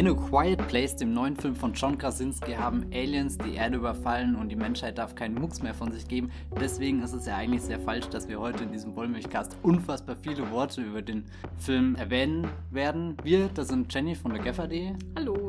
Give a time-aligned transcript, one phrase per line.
[0.00, 4.34] In A Quiet Place, dem neuen Film von John Krasinski, haben Aliens die Erde überfallen
[4.34, 6.30] und die Menschheit darf keinen Mucks mehr von sich geben.
[6.58, 10.50] Deswegen ist es ja eigentlich sehr falsch, dass wir heute in diesem Wollmilchcast unfassbar viele
[10.50, 11.26] Worte über den
[11.58, 13.14] Film erwähnen werden.
[13.22, 14.94] Wir, das sind Jenny von der Gaffer.de.
[15.18, 15.39] Hallo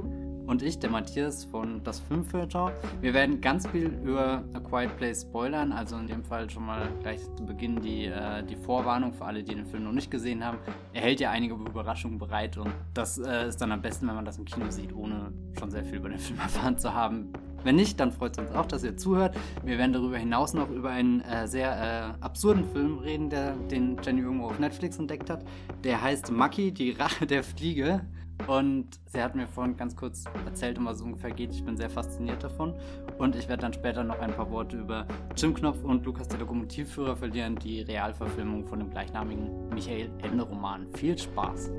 [0.52, 2.73] und ich, der Matthias von Das Filmfilter.
[2.99, 6.89] Wir werden ganz viel über A Quiet Place spoilern, also in dem Fall schon mal
[6.99, 10.43] gleich zu Beginn die, äh, die Vorwarnung für alle, die den Film noch nicht gesehen
[10.43, 10.57] haben.
[10.91, 14.26] Er hält ja einige Überraschungen bereit und das äh, ist dann am besten, wenn man
[14.26, 17.31] das im Kino sieht, ohne schon sehr viel über den Film erfahren zu haben.
[17.63, 19.38] Wenn nicht, dann freut es uns auch, dass ihr zuhört.
[19.63, 23.98] Wir werden darüber hinaus noch über einen äh, sehr äh, absurden Film reden, der, den
[24.04, 25.45] Jenny irgendwo auf Netflix entdeckt hat.
[25.85, 28.02] Der heißt Maki, die Rache der Fliege.
[28.48, 31.52] Und sie hat mir vorhin ganz kurz erzählt, um was es ungefähr geht.
[31.52, 32.73] Ich bin sehr fasziniert davon.
[33.18, 35.05] Und ich werde dann später noch ein paar Worte über
[35.36, 40.88] Jim Knopf und Lukas der Lokomotivführer verlieren, die Realverfilmung von dem gleichnamigen Michael Ende-Roman.
[40.96, 41.71] Viel Spaß!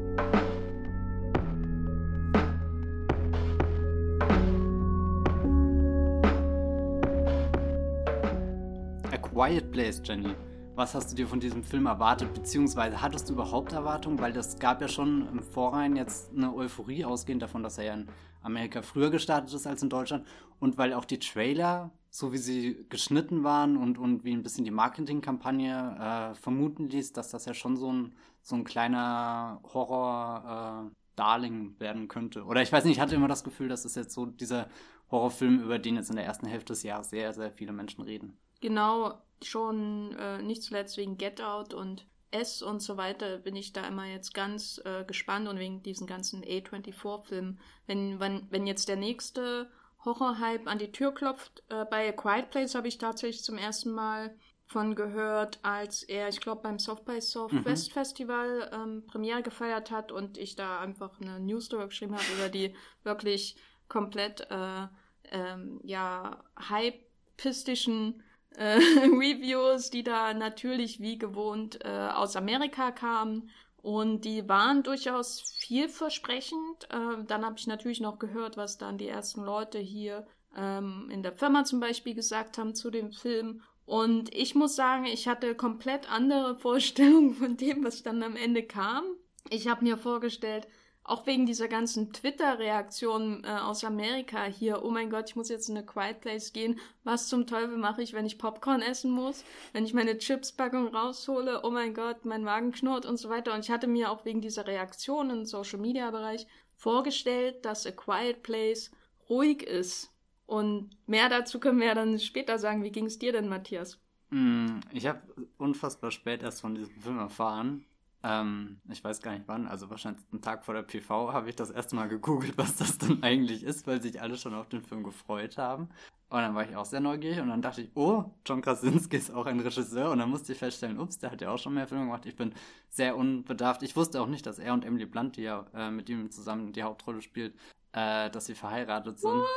[9.10, 10.34] A Quiet Place, Jenny.
[10.74, 14.18] Was hast du dir von diesem Film erwartet, beziehungsweise hattest du überhaupt Erwartungen?
[14.18, 17.94] Weil das gab ja schon im Vorrein jetzt eine Euphorie ausgehend davon, dass er ja
[17.94, 18.08] in
[18.40, 20.26] Amerika früher gestartet ist als in Deutschland
[20.60, 24.64] und weil auch die Trailer, so wie sie geschnitten waren und, und wie ein bisschen
[24.64, 30.88] die Marketingkampagne äh, vermuten ließ, dass das ja schon so ein, so ein kleiner Horror-
[30.88, 32.44] äh, Darling werden könnte.
[32.44, 34.68] Oder ich weiß nicht, ich hatte immer das Gefühl, dass es jetzt so dieser
[35.10, 38.38] Horrorfilm, über den jetzt in der ersten Hälfte des Jahres sehr, sehr viele Menschen reden.
[38.62, 43.72] Genau, schon äh, nicht zuletzt wegen Get Out und S und so weiter bin ich
[43.72, 47.60] da immer jetzt ganz äh, gespannt und wegen diesen ganzen A24-Filmen.
[47.86, 49.70] Wenn, wenn, wenn jetzt der nächste
[50.04, 53.92] Horror-Hype an die Tür klopft, äh, bei A Quiet Place habe ich tatsächlich zum ersten
[53.92, 57.92] Mal von gehört, als er, ich glaube, beim Soft by Southwest mhm.
[57.92, 62.48] Festival ähm, Premiere gefeiert hat und ich da einfach eine News darüber geschrieben habe über
[62.48, 63.56] die wirklich
[63.88, 64.86] komplett äh,
[65.30, 68.22] ähm, ja hypistischen
[68.56, 73.50] äh, Reviews, die da natürlich wie gewohnt äh, aus Amerika kamen.
[73.82, 76.84] Und die waren durchaus vielversprechend.
[76.90, 80.26] Äh, dann habe ich natürlich noch gehört, was dann die ersten Leute hier
[80.56, 83.62] ähm, in der Firma zum Beispiel gesagt haben zu dem Film.
[83.84, 88.62] Und ich muss sagen, ich hatte komplett andere Vorstellungen von dem, was dann am Ende
[88.62, 89.04] kam.
[89.50, 90.68] Ich habe mir vorgestellt,
[91.04, 95.68] auch wegen dieser ganzen Twitter-Reaktionen äh, aus Amerika hier, oh mein Gott, ich muss jetzt
[95.68, 96.78] in eine Quiet Place gehen.
[97.02, 99.44] Was zum Teufel mache ich, wenn ich Popcorn essen muss?
[99.72, 103.52] Wenn ich meine Chips-Packung raushole, oh mein Gott, mein Magen knurrt und so weiter.
[103.52, 106.46] Und ich hatte mir auch wegen dieser Reaktionen im Social-Media-Bereich
[106.76, 108.92] vorgestellt, dass A Quiet Place
[109.28, 110.10] ruhig ist.
[110.46, 112.84] Und mehr dazu können wir ja dann später sagen.
[112.84, 113.98] Wie ging es dir denn, Matthias?
[114.30, 115.20] Hm, ich habe
[115.58, 117.86] unfassbar spät erst von diesem Film erfahren
[118.24, 121.56] ähm, ich weiß gar nicht wann, also wahrscheinlich einen Tag vor der PV habe ich
[121.56, 124.82] das erste Mal gegoogelt, was das dann eigentlich ist, weil sich alle schon auf den
[124.82, 125.88] Film gefreut haben.
[126.28, 129.34] Und dann war ich auch sehr neugierig und dann dachte ich, oh, John Krasinski ist
[129.34, 130.10] auch ein Regisseur.
[130.10, 132.24] Und dann musste ich feststellen, ups, der hat ja auch schon mehr Filme gemacht.
[132.24, 132.54] Ich bin
[132.88, 133.82] sehr unbedarft.
[133.82, 136.72] Ich wusste auch nicht, dass er und Emily Blunt, die ja äh, mit ihm zusammen
[136.72, 137.54] die Hauptrolle spielt,
[137.92, 139.30] äh, dass sie verheiratet sind.
[139.30, 139.48] What?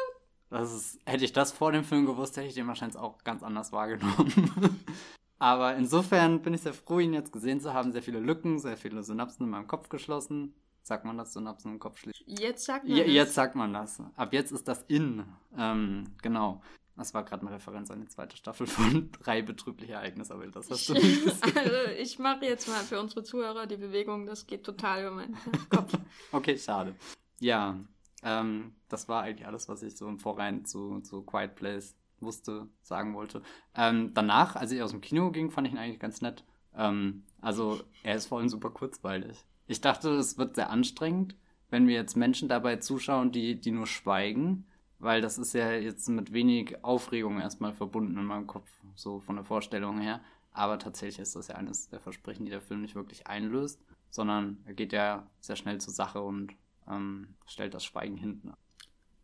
[0.50, 3.42] Das ist, hätte ich das vor dem Film gewusst, hätte ich den wahrscheinlich auch ganz
[3.42, 4.84] anders wahrgenommen.
[5.38, 7.92] Aber insofern bin ich sehr froh, ihn jetzt gesehen zu haben.
[7.92, 10.56] Sehr viele Lücken, sehr viele Synapsen in meinem Kopf geschlossen.
[10.82, 12.24] Sagt man das, Synapsen im Kopf schließen?
[12.28, 13.14] Jetzt sagt man ja, das.
[13.14, 14.02] Jetzt sagt man das.
[14.16, 15.26] Ab jetzt ist das in.
[15.58, 16.62] Ähm, genau.
[16.96, 20.70] Das war gerade eine Referenz an die zweite Staffel von drei betrübliche Ereignisse, aber das
[20.72, 21.54] hast du nicht gesehen.
[21.58, 25.38] Also ich mache jetzt mal für unsere Zuhörer die Bewegung, das geht total über meinen
[25.70, 25.94] Kopf.
[26.32, 26.96] okay, schade.
[27.42, 27.78] Ja,
[28.24, 32.68] ähm, das war eigentlich alles, was ich so im Vorrein zu, zu Quiet Place wusste,
[32.82, 33.42] sagen wollte.
[33.76, 36.44] Ähm, danach, als ich aus dem Kino ging, fand ich ihn eigentlich ganz nett.
[36.76, 39.46] Ähm, also er ist vor allem super kurzweilig.
[39.68, 41.36] Ich dachte, es wird sehr anstrengend,
[41.70, 44.66] wenn wir jetzt Menschen dabei zuschauen, die, die nur schweigen,
[45.00, 49.36] weil das ist ja jetzt mit wenig Aufregung erstmal verbunden in meinem Kopf, so von
[49.36, 50.22] der Vorstellung her.
[50.52, 54.58] Aber tatsächlich ist das ja eines der Versprechen, die der Film nicht wirklich einlöst, sondern
[54.66, 56.54] er geht ja sehr schnell zur Sache und
[56.90, 58.54] ähm, stellt das Schweigen hinten.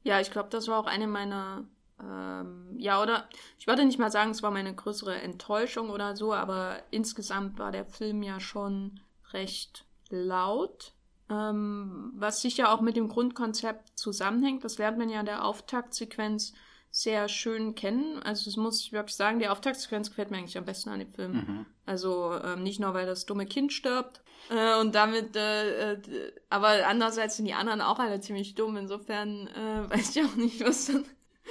[0.03, 1.63] Ja, ich glaube, das war auch eine meiner
[2.03, 3.27] ähm, ja, oder
[3.59, 7.71] ich würde nicht mal sagen, es war meine größere Enttäuschung oder so, aber insgesamt war
[7.71, 8.99] der Film ja schon
[9.33, 10.93] recht laut.
[11.29, 14.63] Ähm, was sicher auch mit dem Grundkonzept zusammenhängt.
[14.63, 16.53] Das lernt man ja in der Auftaktsequenz
[16.89, 18.21] sehr schön kennen.
[18.21, 21.13] Also das muss ich wirklich sagen, die Auftaktsequenz gefällt mir eigentlich am besten an dem
[21.13, 21.31] Film.
[21.31, 21.65] Mhm.
[21.85, 26.85] Also ähm, nicht nur, weil das dumme Kind stirbt äh, und damit, äh, äh, aber
[26.85, 28.75] andererseits sind die anderen auch alle ziemlich dumm.
[28.75, 31.05] Insofern äh, weiß ich auch nicht, was dann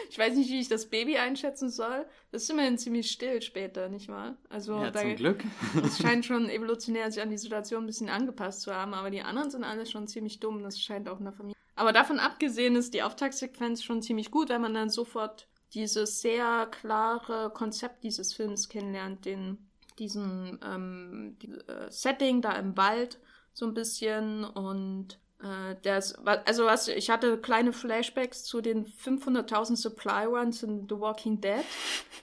[0.08, 2.06] ich weiß nicht, wie ich das Baby einschätzen soll.
[2.30, 4.36] Das ist immerhin ziemlich still später, nicht wahr?
[4.48, 5.44] Also ja, da, zum Glück.
[5.84, 9.22] Es scheint schon evolutionär sich an die Situation ein bisschen angepasst zu haben, aber die
[9.22, 10.62] anderen sind alle schon ziemlich dumm.
[10.62, 11.56] Das scheint auch in der Familie.
[11.76, 16.66] Aber davon abgesehen ist die Auftaktsequenz schon ziemlich gut, weil man dann sofort dieses sehr
[16.66, 19.58] klare Konzept dieses Films kennenlernt, den,
[19.98, 23.20] diesen ähm, die, äh, Setting da im Wald
[23.52, 25.18] so ein bisschen und
[25.82, 31.40] das, also was, ich hatte kleine Flashbacks zu den 500.000 Supply Runs in The Walking
[31.40, 31.64] Dead.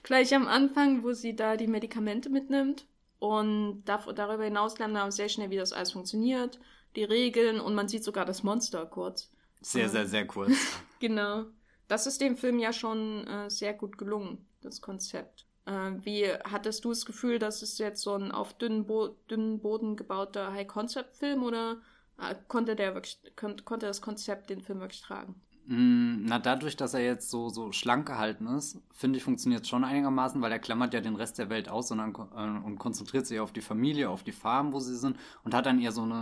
[0.02, 2.86] Gleich am Anfang, wo sie da die Medikamente mitnimmt.
[3.18, 6.60] Und darüber hinaus lernen wir sehr schnell, wie das alles funktioniert,
[6.94, 9.30] die Regeln und man sieht sogar das Monster kurz.
[9.60, 10.52] Sehr, sehr, sehr kurz.
[11.00, 11.46] genau.
[11.88, 15.46] Das ist dem Film ja schon äh, sehr gut gelungen, das Konzept.
[15.66, 19.58] Äh, wie hattest du das Gefühl, dass es jetzt so ein auf dünnen, Bo dünnen
[19.60, 21.76] Boden gebauter High-Concept-Film oder äh,
[22.48, 25.40] konnte der wirklich, kon konnte das Konzept den Film wirklich tragen?
[25.70, 29.68] Mm, na, dadurch, dass er jetzt so, so schlank gehalten ist, finde ich, funktioniert es
[29.68, 33.26] schon einigermaßen, weil er klammert ja den Rest der Welt aus sondern, äh, und konzentriert
[33.26, 36.02] sich auf die Familie, auf die Farm, wo sie sind und hat dann eher so
[36.02, 36.14] eine,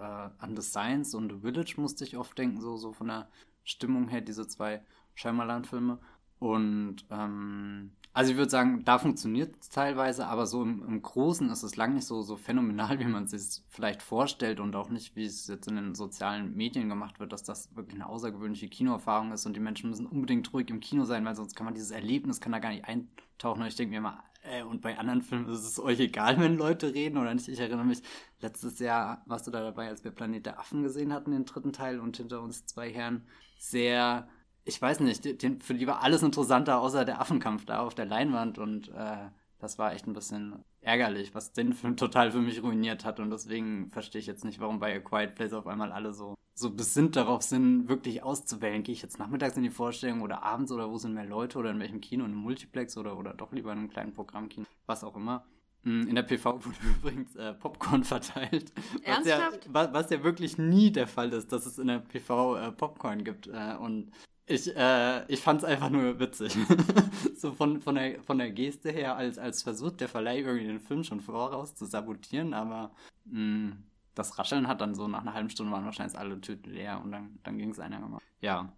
[0.00, 3.08] äh, äh, an The Science und The Village musste ich oft denken, so, so von
[3.08, 3.28] der
[3.64, 5.98] Stimmung her, diese zwei Scheimerland-Filme.
[6.38, 11.50] Und ähm, also ich würde sagen, da funktioniert es teilweise, aber so im, im, Großen
[11.50, 14.88] ist es lang nicht so, so phänomenal, wie man es sich vielleicht vorstellt und auch
[14.88, 18.68] nicht, wie es jetzt in den sozialen Medien gemacht wird, dass das wirklich eine außergewöhnliche
[18.68, 21.74] Kinoerfahrung ist und die Menschen müssen unbedingt ruhig im Kino sein, weil sonst kann man
[21.74, 23.62] dieses Erlebnis, kann da gar nicht eintauchen.
[23.62, 26.56] Und ich denke mir immer, äh, und bei anderen Filmen ist es euch egal, wenn
[26.56, 27.48] Leute reden oder nicht.
[27.48, 28.02] Ich erinnere mich,
[28.40, 31.72] letztes Jahr warst du da dabei, als wir Planet der Affen gesehen hatten, den dritten
[31.72, 33.26] Teil und hinter uns zwei Herren
[33.58, 34.28] sehr
[34.64, 38.06] ich weiß nicht, den, für die war alles interessanter außer der Affenkampf da auf der
[38.06, 39.28] Leinwand und äh,
[39.58, 43.30] das war echt ein bisschen ärgerlich, was den Film total für mich ruiniert hat und
[43.30, 46.70] deswegen verstehe ich jetzt nicht, warum bei A Quiet Place auf einmal alle so, so
[46.70, 48.82] besinnt darauf sind, wirklich auszuwählen.
[48.82, 51.70] Gehe ich jetzt nachmittags in die Vorstellung oder abends oder wo sind mehr Leute oder
[51.70, 55.04] in welchem Kino, in einem Multiplex oder, oder doch lieber in einem kleinen Programmkino, was
[55.04, 55.44] auch immer.
[55.82, 58.72] Hm, in der PV wurde übrigens äh, Popcorn verteilt.
[59.06, 62.56] Was ja, was, was ja, wirklich nie der Fall ist, dass es in der PV
[62.56, 63.46] äh, Popcorn gibt.
[63.46, 64.10] Äh, und
[64.46, 66.56] ich, äh, ich fand es einfach nur witzig.
[67.36, 70.80] so von, von, der, von der Geste her, als, als versucht der Verleih irgendwie den
[70.80, 72.90] Film schon voraus zu sabotieren, aber
[73.24, 73.82] mh, hm,
[74.14, 77.12] das Rascheln hat dann so nach einer halben Stunde waren wahrscheinlich alle Tüten leer und
[77.12, 78.26] dann, dann ging es einigermaßen.
[78.40, 78.72] Ja,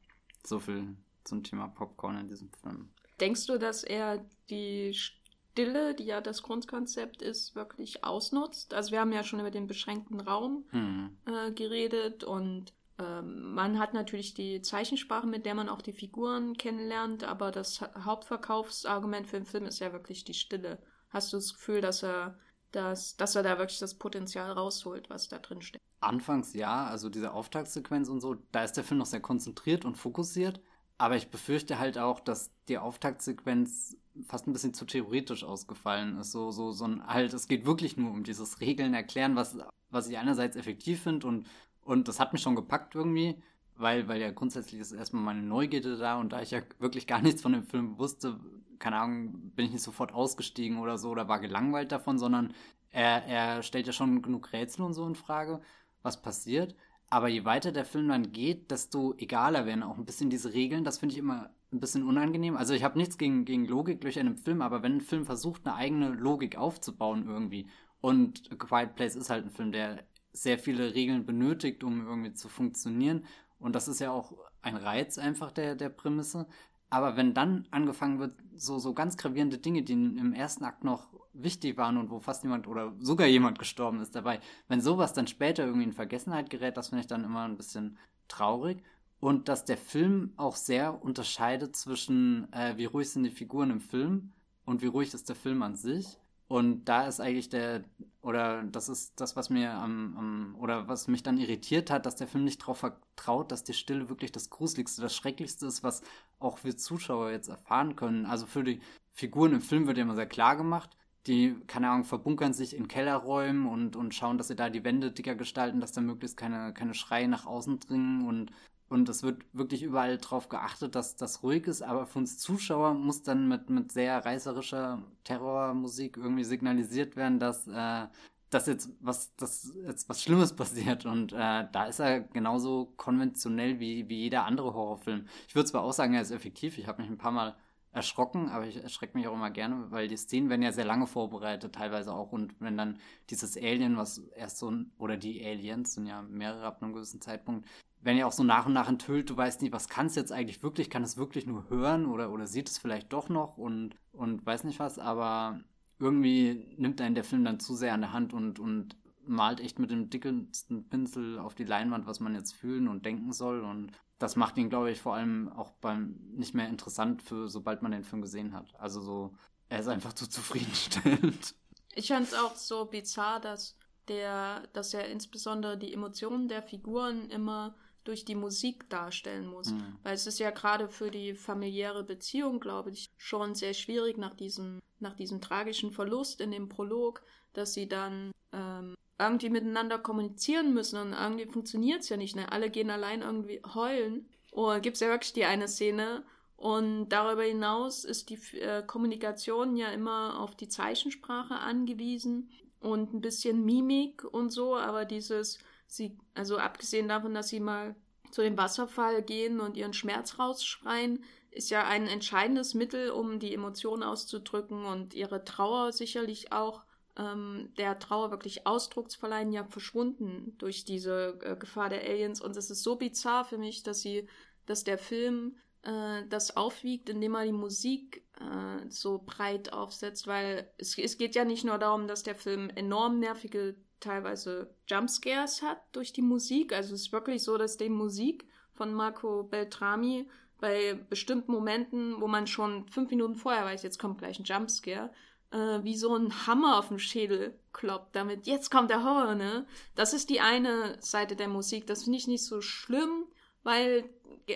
[0.44, 2.88] so viel zum Thema Popcorn in diesem Film.
[3.20, 8.72] Denkst du, dass er die Stille, die ja das Grundkonzept ist, wirklich ausnutzt?
[8.72, 11.16] Also wir haben ja schon über den beschränkten Raum hm.
[11.26, 16.56] äh, geredet und ähm, man hat natürlich die Zeichensprache, mit der man auch die Figuren
[16.56, 20.78] kennenlernt, aber das Hauptverkaufsargument für den Film ist ja wirklich die Stille.
[21.10, 22.38] Hast du das Gefühl, dass er,
[22.72, 25.84] dass, dass er da wirklich das Potenzial rausholt, was da drin steckt?
[26.00, 29.96] Anfangs ja, also diese Auftaktsequenz und so, da ist der Film noch sehr konzentriert und
[29.96, 30.60] fokussiert.
[30.98, 36.32] Aber ich befürchte halt auch, dass die Auftaktsequenz fast ein bisschen zu theoretisch ausgefallen ist.
[36.32, 39.58] So, so, so ein halt, es geht wirklich nur um dieses Regeln erklären, was,
[39.90, 41.46] was ich einerseits effektiv finde und
[41.86, 43.42] und das hat mich schon gepackt irgendwie,
[43.76, 47.22] weil, weil ja grundsätzlich ist erstmal meine Neugierde da und da ich ja wirklich gar
[47.22, 48.38] nichts von dem Film wusste,
[48.78, 52.52] keine Ahnung, bin ich nicht sofort ausgestiegen oder so oder war gelangweilt davon, sondern
[52.90, 55.60] er, er stellt ja schon genug Rätsel und so in Frage,
[56.02, 56.74] was passiert.
[57.08, 60.82] Aber je weiter der Film dann geht, desto egaler werden auch ein bisschen diese Regeln.
[60.82, 62.56] Das finde ich immer ein bisschen unangenehm.
[62.56, 65.66] Also ich habe nichts gegen, gegen Logik durch einen Film, aber wenn ein Film versucht,
[65.66, 67.68] eine eigene Logik aufzubauen irgendwie,
[68.00, 70.05] und A Quiet Place ist halt ein Film, der
[70.36, 73.24] sehr viele Regeln benötigt, um irgendwie zu funktionieren.
[73.58, 76.46] Und das ist ja auch ein Reiz einfach der, der Prämisse.
[76.90, 81.08] Aber wenn dann angefangen wird, so, so ganz gravierende Dinge, die im ersten Akt noch
[81.32, 85.26] wichtig waren und wo fast jemand oder sogar jemand gestorben ist dabei, wenn sowas dann
[85.26, 88.82] später irgendwie in Vergessenheit gerät, das finde ich dann immer ein bisschen traurig.
[89.19, 93.81] Und dass der Film auch sehr unterscheidet zwischen, äh, wie ruhig sind die Figuren im
[93.81, 94.32] Film
[94.66, 96.19] und wie ruhig ist der Film an sich.
[96.48, 97.82] Und da ist eigentlich der,
[98.22, 102.15] oder das ist das, was mir am, am, oder was mich dann irritiert hat, dass
[102.17, 106.03] der Film nicht darauf vertraut, dass die Stille wirklich das Gruseligste, das Schrecklichste ist, was
[106.38, 108.26] auch wir Zuschauer jetzt erfahren können.
[108.26, 108.81] Also für die
[109.12, 110.96] Figuren im Film wird ja immer sehr klar gemacht.
[111.26, 115.10] Die, keine Ahnung, verbunkern sich in Kellerräumen und, und schauen, dass sie da die Wände
[115.10, 118.53] dicker gestalten, dass da möglichst keine, keine Schreie nach außen dringen und
[118.88, 122.94] und es wird wirklich überall darauf geachtet, dass das ruhig ist, aber für uns Zuschauer
[122.94, 128.06] muss dann mit, mit sehr reißerischer Terrormusik irgendwie signalisiert werden, dass, äh,
[128.50, 131.05] dass jetzt was, dass jetzt was Schlimmes passiert.
[131.05, 135.26] Und äh, da ist er genauso konventionell wie, wie jeder andere Horrorfilm.
[135.48, 136.78] Ich würde zwar auch sagen, er ist effektiv.
[136.78, 137.56] Ich habe mich ein paar Mal
[137.90, 141.06] erschrocken, aber ich erschrecke mich auch immer gerne, weil die Szenen werden ja sehr lange
[141.06, 142.31] vorbereitet, teilweise auch.
[142.31, 143.00] Und wenn dann
[143.31, 147.66] dieses Alien, was erst so, oder die Aliens sind ja mehrere ab einem gewissen Zeitpunkt,
[148.06, 150.32] werden ja auch so nach und nach enthüllt, du weißt nicht, was kann es jetzt
[150.32, 153.96] eigentlich wirklich, kann es wirklich nur hören oder, oder sieht es vielleicht doch noch und,
[154.13, 155.60] und weiß nicht was, aber
[155.98, 158.96] irgendwie nimmt einen der Film dann zu sehr an der Hand und, und
[159.27, 163.32] malt echt mit dem dickesten Pinsel auf die Leinwand, was man jetzt fühlen und denken
[163.32, 163.60] soll.
[163.60, 167.82] Und das macht ihn, glaube ich, vor allem auch beim nicht mehr interessant für, sobald
[167.82, 168.75] man den Film gesehen hat.
[168.79, 169.34] Also so,
[169.69, 171.55] er ist einfach zu zufriedenstellend.
[171.98, 173.75] Ich fand es auch so bizarr, dass
[174.08, 177.75] der, dass er insbesondere die Emotionen der Figuren immer
[178.08, 179.70] durch die Musik darstellen muss.
[179.72, 179.96] Mhm.
[180.03, 184.34] Weil es ist ja gerade für die familiäre Beziehung, glaube ich, schon sehr schwierig nach
[184.34, 187.22] diesem, nach diesem tragischen Verlust in dem Prolog,
[187.53, 192.36] dass sie dann ähm, irgendwie miteinander kommunizieren müssen und irgendwie funktioniert es ja nicht.
[192.36, 192.51] Ne?
[192.53, 194.29] Alle gehen allein irgendwie heulen.
[194.53, 196.25] Oh, gibt es ja wirklich die eine Szene.
[196.56, 203.20] Und darüber hinaus ist die äh, Kommunikation ja immer auf die Zeichensprache angewiesen und ein
[203.20, 207.94] bisschen Mimik und so, aber dieses, sie, also abgesehen davon, dass sie mal
[208.31, 213.55] zu dem Wasserfall gehen und ihren Schmerz rausschreien, ist ja ein entscheidendes Mittel, um die
[213.55, 216.84] Emotionen auszudrücken und ihre Trauer sicherlich auch
[217.16, 222.40] ähm, der Trauer wirklich Ausdruck zu verleihen, ja verschwunden durch diese äh, Gefahr der Aliens.
[222.40, 224.28] Und es ist so bizarr für mich, dass sie,
[224.66, 230.70] dass der Film äh, das aufwiegt, indem er die Musik äh, so breit aufsetzt, weil
[230.76, 235.79] es, es geht ja nicht nur darum, dass der Film enorm nervige teilweise Jumpscares hat
[235.93, 236.72] durch die Musik.
[236.72, 242.29] Also es ist wirklich so, dass die Musik von Marco Beltrami bei bestimmten Momenten, wo
[242.29, 245.10] man schon fünf Minuten vorher weiß, jetzt kommt gleich ein Jumpscare,
[245.50, 249.67] äh, wie so ein Hammer auf den Schädel kloppt, damit jetzt kommt der Horror, ne?
[249.94, 251.86] Das ist die eine Seite der Musik.
[251.86, 253.26] Das finde ich nicht so schlimm,
[253.62, 254.08] weil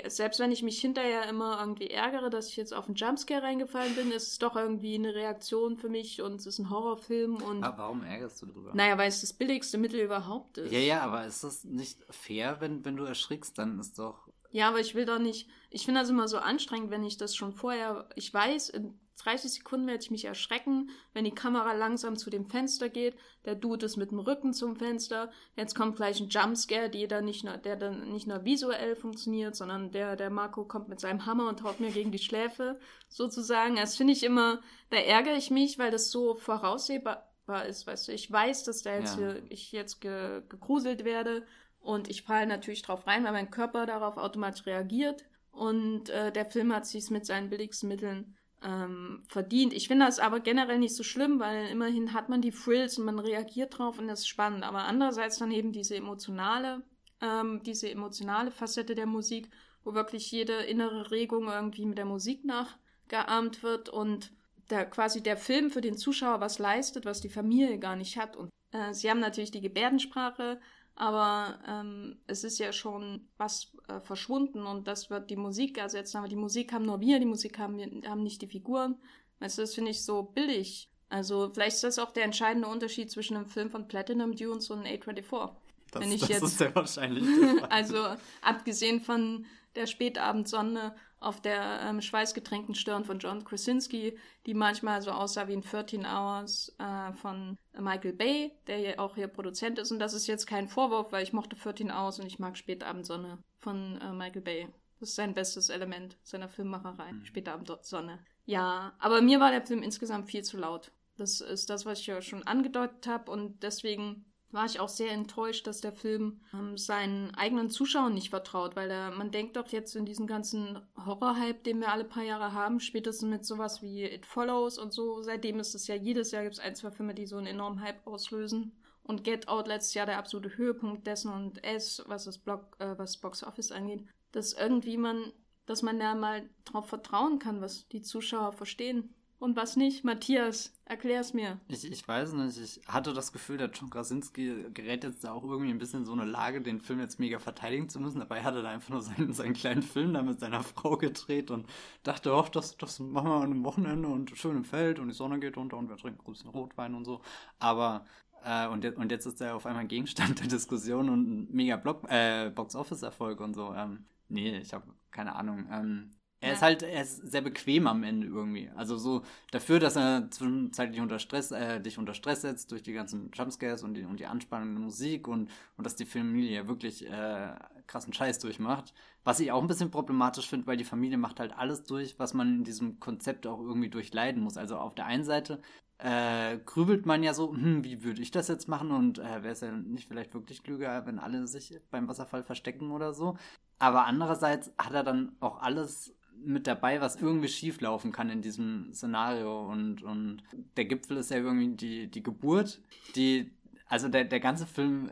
[0.06, 3.94] selbst wenn ich mich hinterher immer irgendwie ärgere, dass ich jetzt auf einen Jumpscare reingefallen
[3.94, 7.64] bin, ist es doch irgendwie eine Reaktion für mich und es ist ein Horrorfilm und.
[7.64, 8.72] Aber warum ärgerst du drüber?
[8.74, 10.72] Naja, weil es das billigste Mittel überhaupt ist.
[10.72, 14.29] Ja, ja, aber ist das nicht fair, wenn, wenn du erschrickst, dann ist doch.
[14.50, 15.48] Ja, aber ich will doch nicht.
[15.70, 18.08] Ich finde das immer so anstrengend, wenn ich das schon vorher.
[18.16, 22.46] Ich weiß, in 30 Sekunden werde ich mich erschrecken, wenn die Kamera langsam zu dem
[22.46, 23.14] Fenster geht.
[23.44, 25.30] Der Dude ist mit dem Rücken zum Fenster.
[25.56, 29.54] Jetzt kommt gleich ein Jumpscare, der dann nicht nur, der dann nicht nur visuell funktioniert,
[29.54, 33.76] sondern der, der Marco kommt mit seinem Hammer und haut mir gegen die Schläfe, sozusagen.
[33.76, 37.26] Das finde ich immer, da ärgere ich mich, weil das so voraussehbar
[37.68, 38.12] ist, weißt du.
[38.12, 39.32] Ich weiß, dass da jetzt ja.
[39.32, 41.44] hier, ich jetzt ge, gegruselt werde
[41.80, 45.24] und ich falle natürlich drauf rein, weil mein Körper darauf automatisch reagiert.
[45.50, 49.72] Und äh, der Film hat sich mit seinen billigsten Mitteln ähm, verdient.
[49.72, 53.06] Ich finde das aber generell nicht so schlimm, weil immerhin hat man die Frills und
[53.06, 54.64] man reagiert drauf und das ist spannend.
[54.64, 56.82] Aber andererseits dann eben diese emotionale,
[57.20, 59.50] ähm, diese emotionale Facette der Musik,
[59.82, 64.32] wo wirklich jede innere Regung irgendwie mit der Musik nachgeahmt wird und
[64.68, 68.36] der quasi der Film für den Zuschauer was leistet, was die Familie gar nicht hat.
[68.36, 70.60] Und äh, sie haben natürlich die Gebärdensprache,
[71.00, 76.18] aber ähm, es ist ja schon was äh, verschwunden und das wird die Musik ersetzen.
[76.18, 78.96] Aber die Musik haben nur wir, die Musik haben, haben nicht die Figuren.
[79.38, 80.90] Weißt du, das finde ich so billig.
[81.08, 84.86] Also vielleicht ist das auch der entscheidende Unterschied zwischen einem Film von Platinum Dunes und
[84.86, 85.52] A24.
[85.90, 87.24] Das, Wenn ich das jetzt, ist sehr wahrscheinlich.
[87.70, 95.02] also abgesehen von der Spätabendsonne auf der ähm, schweißgetränkten Stirn von John Krasinski, die manchmal
[95.02, 99.78] so aussah wie in 13 Hours äh, von Michael Bay, der ja auch hier Produzent
[99.78, 99.92] ist.
[99.92, 103.38] Und das ist jetzt kein Vorwurf, weil ich mochte 13 Hours und ich mag Spätabendsonne
[103.58, 104.68] von äh, Michael Bay.
[104.98, 107.24] Das ist sein bestes Element seiner Filmmacherei, mhm.
[107.24, 108.18] Spätabendsonne.
[108.46, 110.90] Ja, aber mir war der Film insgesamt viel zu laut.
[111.16, 115.12] Das ist das, was ich ja schon angedeutet habe und deswegen war ich auch sehr
[115.12, 119.68] enttäuscht, dass der Film ähm, seinen eigenen Zuschauern nicht vertraut, weil er, man denkt doch
[119.68, 124.04] jetzt in diesem ganzen Horror-Hype, den wir alle paar Jahre haben, spätestens mit sowas wie
[124.04, 127.14] It Follows und so, seitdem ist es ja jedes Jahr gibt es ein, zwei Filme,
[127.14, 128.72] die so einen enormen Hype auslösen.
[129.02, 132.96] Und Get Out letztes Jahr der absolute Höhepunkt dessen und S, was das Block, äh,
[132.96, 135.32] was Box Office angeht, dass irgendwie man,
[135.66, 140.04] dass man da mal drauf vertrauen kann, was die Zuschauer verstehen und was nicht?
[140.04, 141.58] Matthias, erklär's mir.
[141.66, 145.42] Ich, ich weiß nicht, ich hatte das Gefühl, der John Krasinski gerät jetzt da auch
[145.42, 148.20] irgendwie ein bisschen in so eine Lage, den Film jetzt mega verteidigen zu müssen.
[148.20, 151.50] Dabei hat er da einfach nur seinen, seinen kleinen Film da mit seiner Frau gedreht
[151.50, 151.66] und
[152.02, 155.14] dachte, ach, das, das machen wir an einem Wochenende und schön im Feld und die
[155.14, 157.22] Sonne geht unter und wir trinken ein bisschen Rotwein und so.
[157.58, 158.04] Aber
[158.44, 162.04] äh, und, und jetzt ist er auf einmal Gegenstand der Diskussion und ein mega Block,
[162.10, 163.72] äh, Box-Office-Erfolg und so.
[163.74, 165.66] Ähm, nee, ich habe keine Ahnung.
[165.70, 166.54] Ähm, er ja.
[166.54, 168.70] ist halt, er ist sehr bequem am Ende irgendwie.
[168.74, 172.94] Also so dafür, dass er zwischenzeitlich unter Stress, äh, dich unter Stress setzt durch die
[172.94, 176.68] ganzen Jumpscares und die, und die Anspannung der Musik und, und dass die Familie ja
[176.68, 177.54] wirklich äh,
[177.86, 178.94] krassen Scheiß durchmacht.
[179.22, 182.32] Was ich auch ein bisschen problematisch finde, weil die Familie macht halt alles durch, was
[182.32, 184.56] man in diesem Konzept auch irgendwie durchleiden muss.
[184.56, 185.60] Also auf der einen Seite
[185.98, 189.52] äh, grübelt man ja so, hm, wie würde ich das jetzt machen und äh, wäre
[189.52, 193.36] es ja nicht vielleicht wirklich klüger, wenn alle sich beim Wasserfall verstecken oder so.
[193.78, 198.42] Aber andererseits hat er dann auch alles mit dabei, was irgendwie schief laufen kann in
[198.42, 199.66] diesem Szenario.
[199.68, 200.42] Und, und
[200.76, 202.80] der Gipfel ist ja irgendwie die, die Geburt,
[203.16, 203.50] die
[203.90, 205.10] also der, der ganze Film,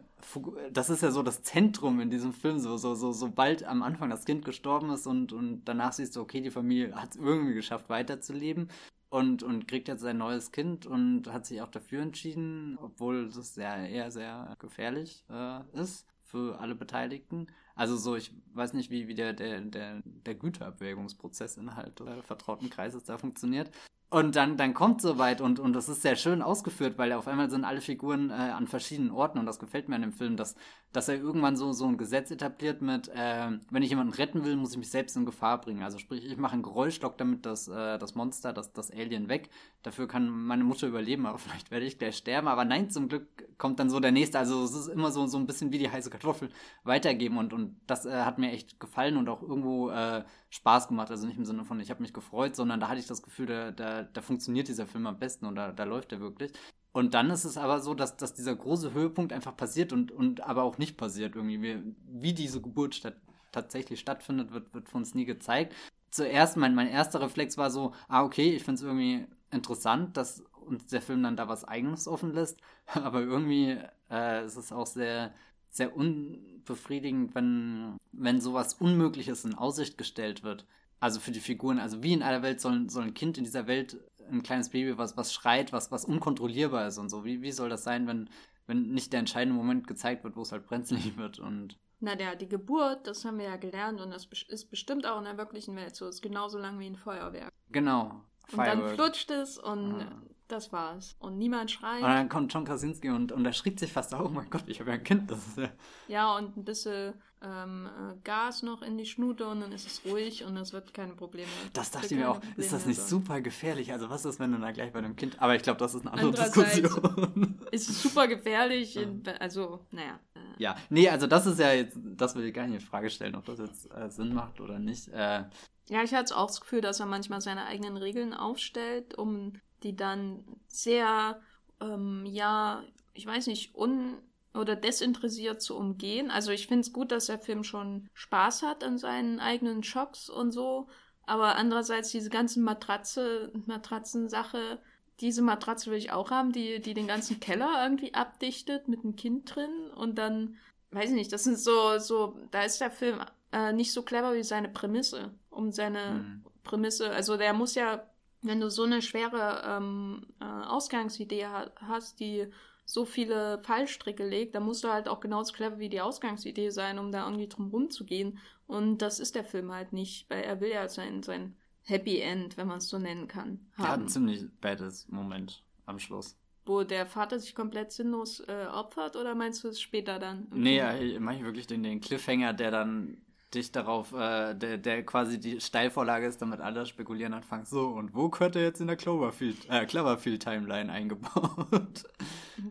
[0.72, 4.08] das ist ja so das Zentrum in diesem Film, so, so, so, sobald am Anfang
[4.08, 7.54] das Kind gestorben ist und, und danach siehst du, okay, die Familie hat es irgendwie
[7.54, 8.68] geschafft, weiterzuleben
[9.10, 13.56] und, und kriegt jetzt ein neues Kind und hat sich auch dafür entschieden, obwohl das
[13.56, 17.46] ja eher sehr gefährlich äh, ist für alle Beteiligten.
[17.74, 22.70] Also so, ich weiß nicht, wie, wie der, der, der, der Güterabwägungsprozess innerhalb des vertrauten
[22.70, 23.70] Kreises da funktioniert.
[24.10, 27.50] Und dann, dann kommt soweit und, und das ist sehr schön ausgeführt, weil auf einmal
[27.50, 30.54] sind alle Figuren äh, an verschiedenen Orten und das gefällt mir an dem Film, dass,
[30.94, 34.56] dass er irgendwann so, so ein Gesetz etabliert mit, äh, wenn ich jemanden retten will,
[34.56, 35.82] muss ich mich selbst in Gefahr bringen.
[35.82, 39.28] Also sprich, ich mache ein Geräusch, lock damit das, äh, das Monster, das, das Alien
[39.28, 39.50] weg.
[39.82, 42.48] Dafür kann meine Mutter überleben, aber vielleicht werde ich gleich sterben.
[42.48, 43.26] Aber nein, zum Glück
[43.58, 44.38] kommt dann so der nächste.
[44.38, 46.48] Also es ist immer so, so ein bisschen wie die heiße Kartoffel
[46.82, 51.10] weitergeben und, und das äh, hat mir echt gefallen und auch irgendwo äh, Spaß gemacht.
[51.10, 53.46] Also nicht im Sinne von, ich habe mich gefreut, sondern da hatte ich das Gefühl,
[53.46, 56.52] da, da, da funktioniert dieser Film am besten und da, da läuft er wirklich.
[56.92, 60.40] Und dann ist es aber so, dass, dass dieser große Höhepunkt einfach passiert und, und
[60.40, 61.62] aber auch nicht passiert irgendwie.
[61.62, 63.16] Wie, wie diese Geburt statt,
[63.52, 65.74] tatsächlich stattfindet, wird, wird von uns nie gezeigt.
[66.10, 70.42] Zuerst, mein, mein erster Reflex war so, ah, okay, ich finde es irgendwie interessant, dass
[70.66, 72.58] uns der Film dann da was Eigenes offen lässt.
[72.94, 73.78] Aber irgendwie
[74.10, 75.34] äh, ist es auch sehr,
[75.70, 80.66] sehr unbefriedigend, wenn, wenn sowas Unmögliches in Aussicht gestellt wird.
[81.00, 83.66] Also für die Figuren, also wie in aller Welt soll, soll ein Kind in dieser
[83.66, 83.98] Welt,
[84.30, 87.24] ein kleines Baby, was, was schreit, was, was unkontrollierbar ist und so.
[87.24, 88.28] Wie, wie soll das sein, wenn,
[88.66, 91.78] wenn nicht der entscheidende Moment gezeigt wird, wo es halt brenzlig wird und.
[92.00, 95.24] Na, der, die Geburt, das haben wir ja gelernt und das ist bestimmt auch in
[95.24, 96.06] der wirklichen Welt so.
[96.06, 97.52] Ist genauso lang wie ein Feuerwerk.
[97.70, 98.22] Genau.
[98.52, 100.22] Und dann flutscht es und ah.
[100.48, 101.16] Das war's.
[101.18, 102.02] Und niemand schreit.
[102.02, 104.90] Und dann kommt John Krasinski und, er schrieb sich fast, oh mein Gott, ich habe
[104.90, 105.30] ja ein Kind.
[105.30, 105.68] Das ist ja,
[106.08, 110.04] ja, und ein bisschen ähm, äh, Gas noch in die Schnute und dann ist es
[110.04, 111.48] ruhig und es wird keine Probleme.
[111.72, 113.18] Das dachte ich mir auch, Probleme ist das nicht so.
[113.20, 113.92] super gefährlich?
[113.92, 115.40] Also was ist, wenn du da gleich bei einem Kind...
[115.40, 117.58] Aber ich glaube, das ist eine andere Diskussion.
[117.70, 118.98] Ist es super gefährlich,
[119.38, 120.18] also naja.
[120.34, 120.40] Äh.
[120.62, 123.36] Ja, nee, also das ist ja jetzt, das will ich gar nicht in Frage stellen,
[123.36, 125.08] ob das jetzt äh, Sinn macht oder nicht.
[125.08, 125.44] Äh,
[125.88, 129.96] ja, ich hatte auch das Gefühl, dass er manchmal seine eigenen Regeln aufstellt, um die
[129.96, 131.40] dann sehr,
[131.80, 132.82] ähm, ja,
[133.14, 134.18] ich weiß nicht, un
[134.54, 136.30] oder desinteressiert zu umgehen.
[136.30, 140.28] Also ich finde es gut, dass der Film schon Spaß hat an seinen eigenen Schocks
[140.28, 140.88] und so.
[141.26, 144.80] Aber andererseits diese ganzen Matratze, Matratzensache,
[145.20, 149.16] diese Matratze will ich auch haben, die, die den ganzen Keller irgendwie abdichtet mit einem
[149.16, 150.56] Kind drin und dann,
[150.90, 153.20] weiß ich nicht, das sind so, so, da ist der Film
[153.52, 155.32] äh, nicht so clever wie seine Prämisse.
[155.50, 156.44] Um seine mhm.
[156.64, 158.06] Prämisse, also der muss ja,
[158.42, 162.46] wenn du so eine schwere ähm, äh, Ausgangsidee ha hast, die
[162.84, 166.98] so viele Fallstricke legt, dann musst du halt auch genauso clever wie die Ausgangsidee sein,
[166.98, 168.38] um da irgendwie drum rumzugehen.
[168.66, 172.56] Und das ist der Film halt nicht, weil er will ja sein, sein Happy End,
[172.56, 173.66] wenn man es so nennen kann.
[173.76, 173.84] Haben.
[173.84, 176.36] Ja, ein ziemlich bades Moment am Schluss
[176.68, 180.46] wo der Vater sich komplett sinnlos äh, opfert oder meinst du es später dann?
[180.52, 183.16] Nee, ja, ich meine wirklich den, den Cliffhanger, der dann
[183.54, 187.64] dich darauf, äh, der, der quasi die Steilvorlage ist, damit alle spekulieren anfangen.
[187.64, 192.04] So, und wo könnte jetzt in der Cloverfield, äh, Cloverfield Timeline eingebaut?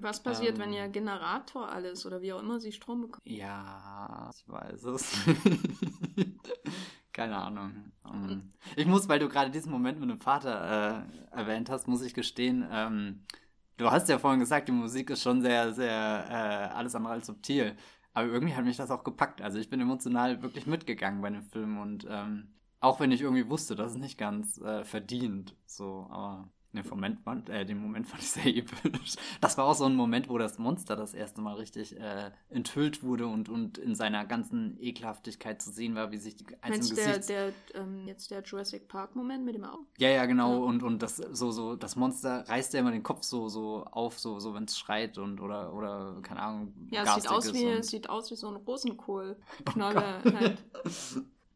[0.01, 3.25] Was passiert, ähm, wenn ihr Generator alles oder wie auch immer sie Strom bekommt?
[3.25, 5.13] Ja, ich weiß es.
[7.13, 7.91] Keine Ahnung.
[8.03, 11.87] Um, ähm, ich muss, weil du gerade diesen Moment mit dem Vater äh, erwähnt hast,
[11.87, 13.23] muss ich gestehen, ähm,
[13.77, 17.27] du hast ja vorhin gesagt, die Musik ist schon sehr, sehr äh, alles andere als
[17.27, 17.75] subtil.
[18.17, 19.43] Aber irgendwie hat mich das auch gepackt.
[19.43, 22.47] Also ich bin emotional wirklich mitgegangen bei dem Film und ähm,
[22.79, 27.49] auch wenn ich irgendwie wusste, dass es nicht ganz äh, verdient, so, aber den Moment,
[27.49, 29.15] äh, den Moment fand ich sehr episch.
[29.41, 33.03] Das war auch so ein Moment, wo das Monster das erste Mal richtig äh, enthüllt
[33.03, 37.29] wurde und, und in seiner ganzen Ekelhaftigkeit zu sehen war, wie sich die einzelnen Meinst
[37.29, 39.83] der, der ähm, jetzt der Jurassic Park Moment mit dem Auge?
[39.97, 40.53] Ja, ja, genau.
[40.53, 40.65] Ja.
[40.65, 44.19] Und, und das so, so, das Monster reißt ja immer den Kopf so, so auf,
[44.19, 46.73] so, so wenn es schreit und oder, oder, keine Ahnung.
[46.91, 50.63] Ja, es sieht aus, wie, es sieht aus wie so ein Rosenkohlknolle oh halt.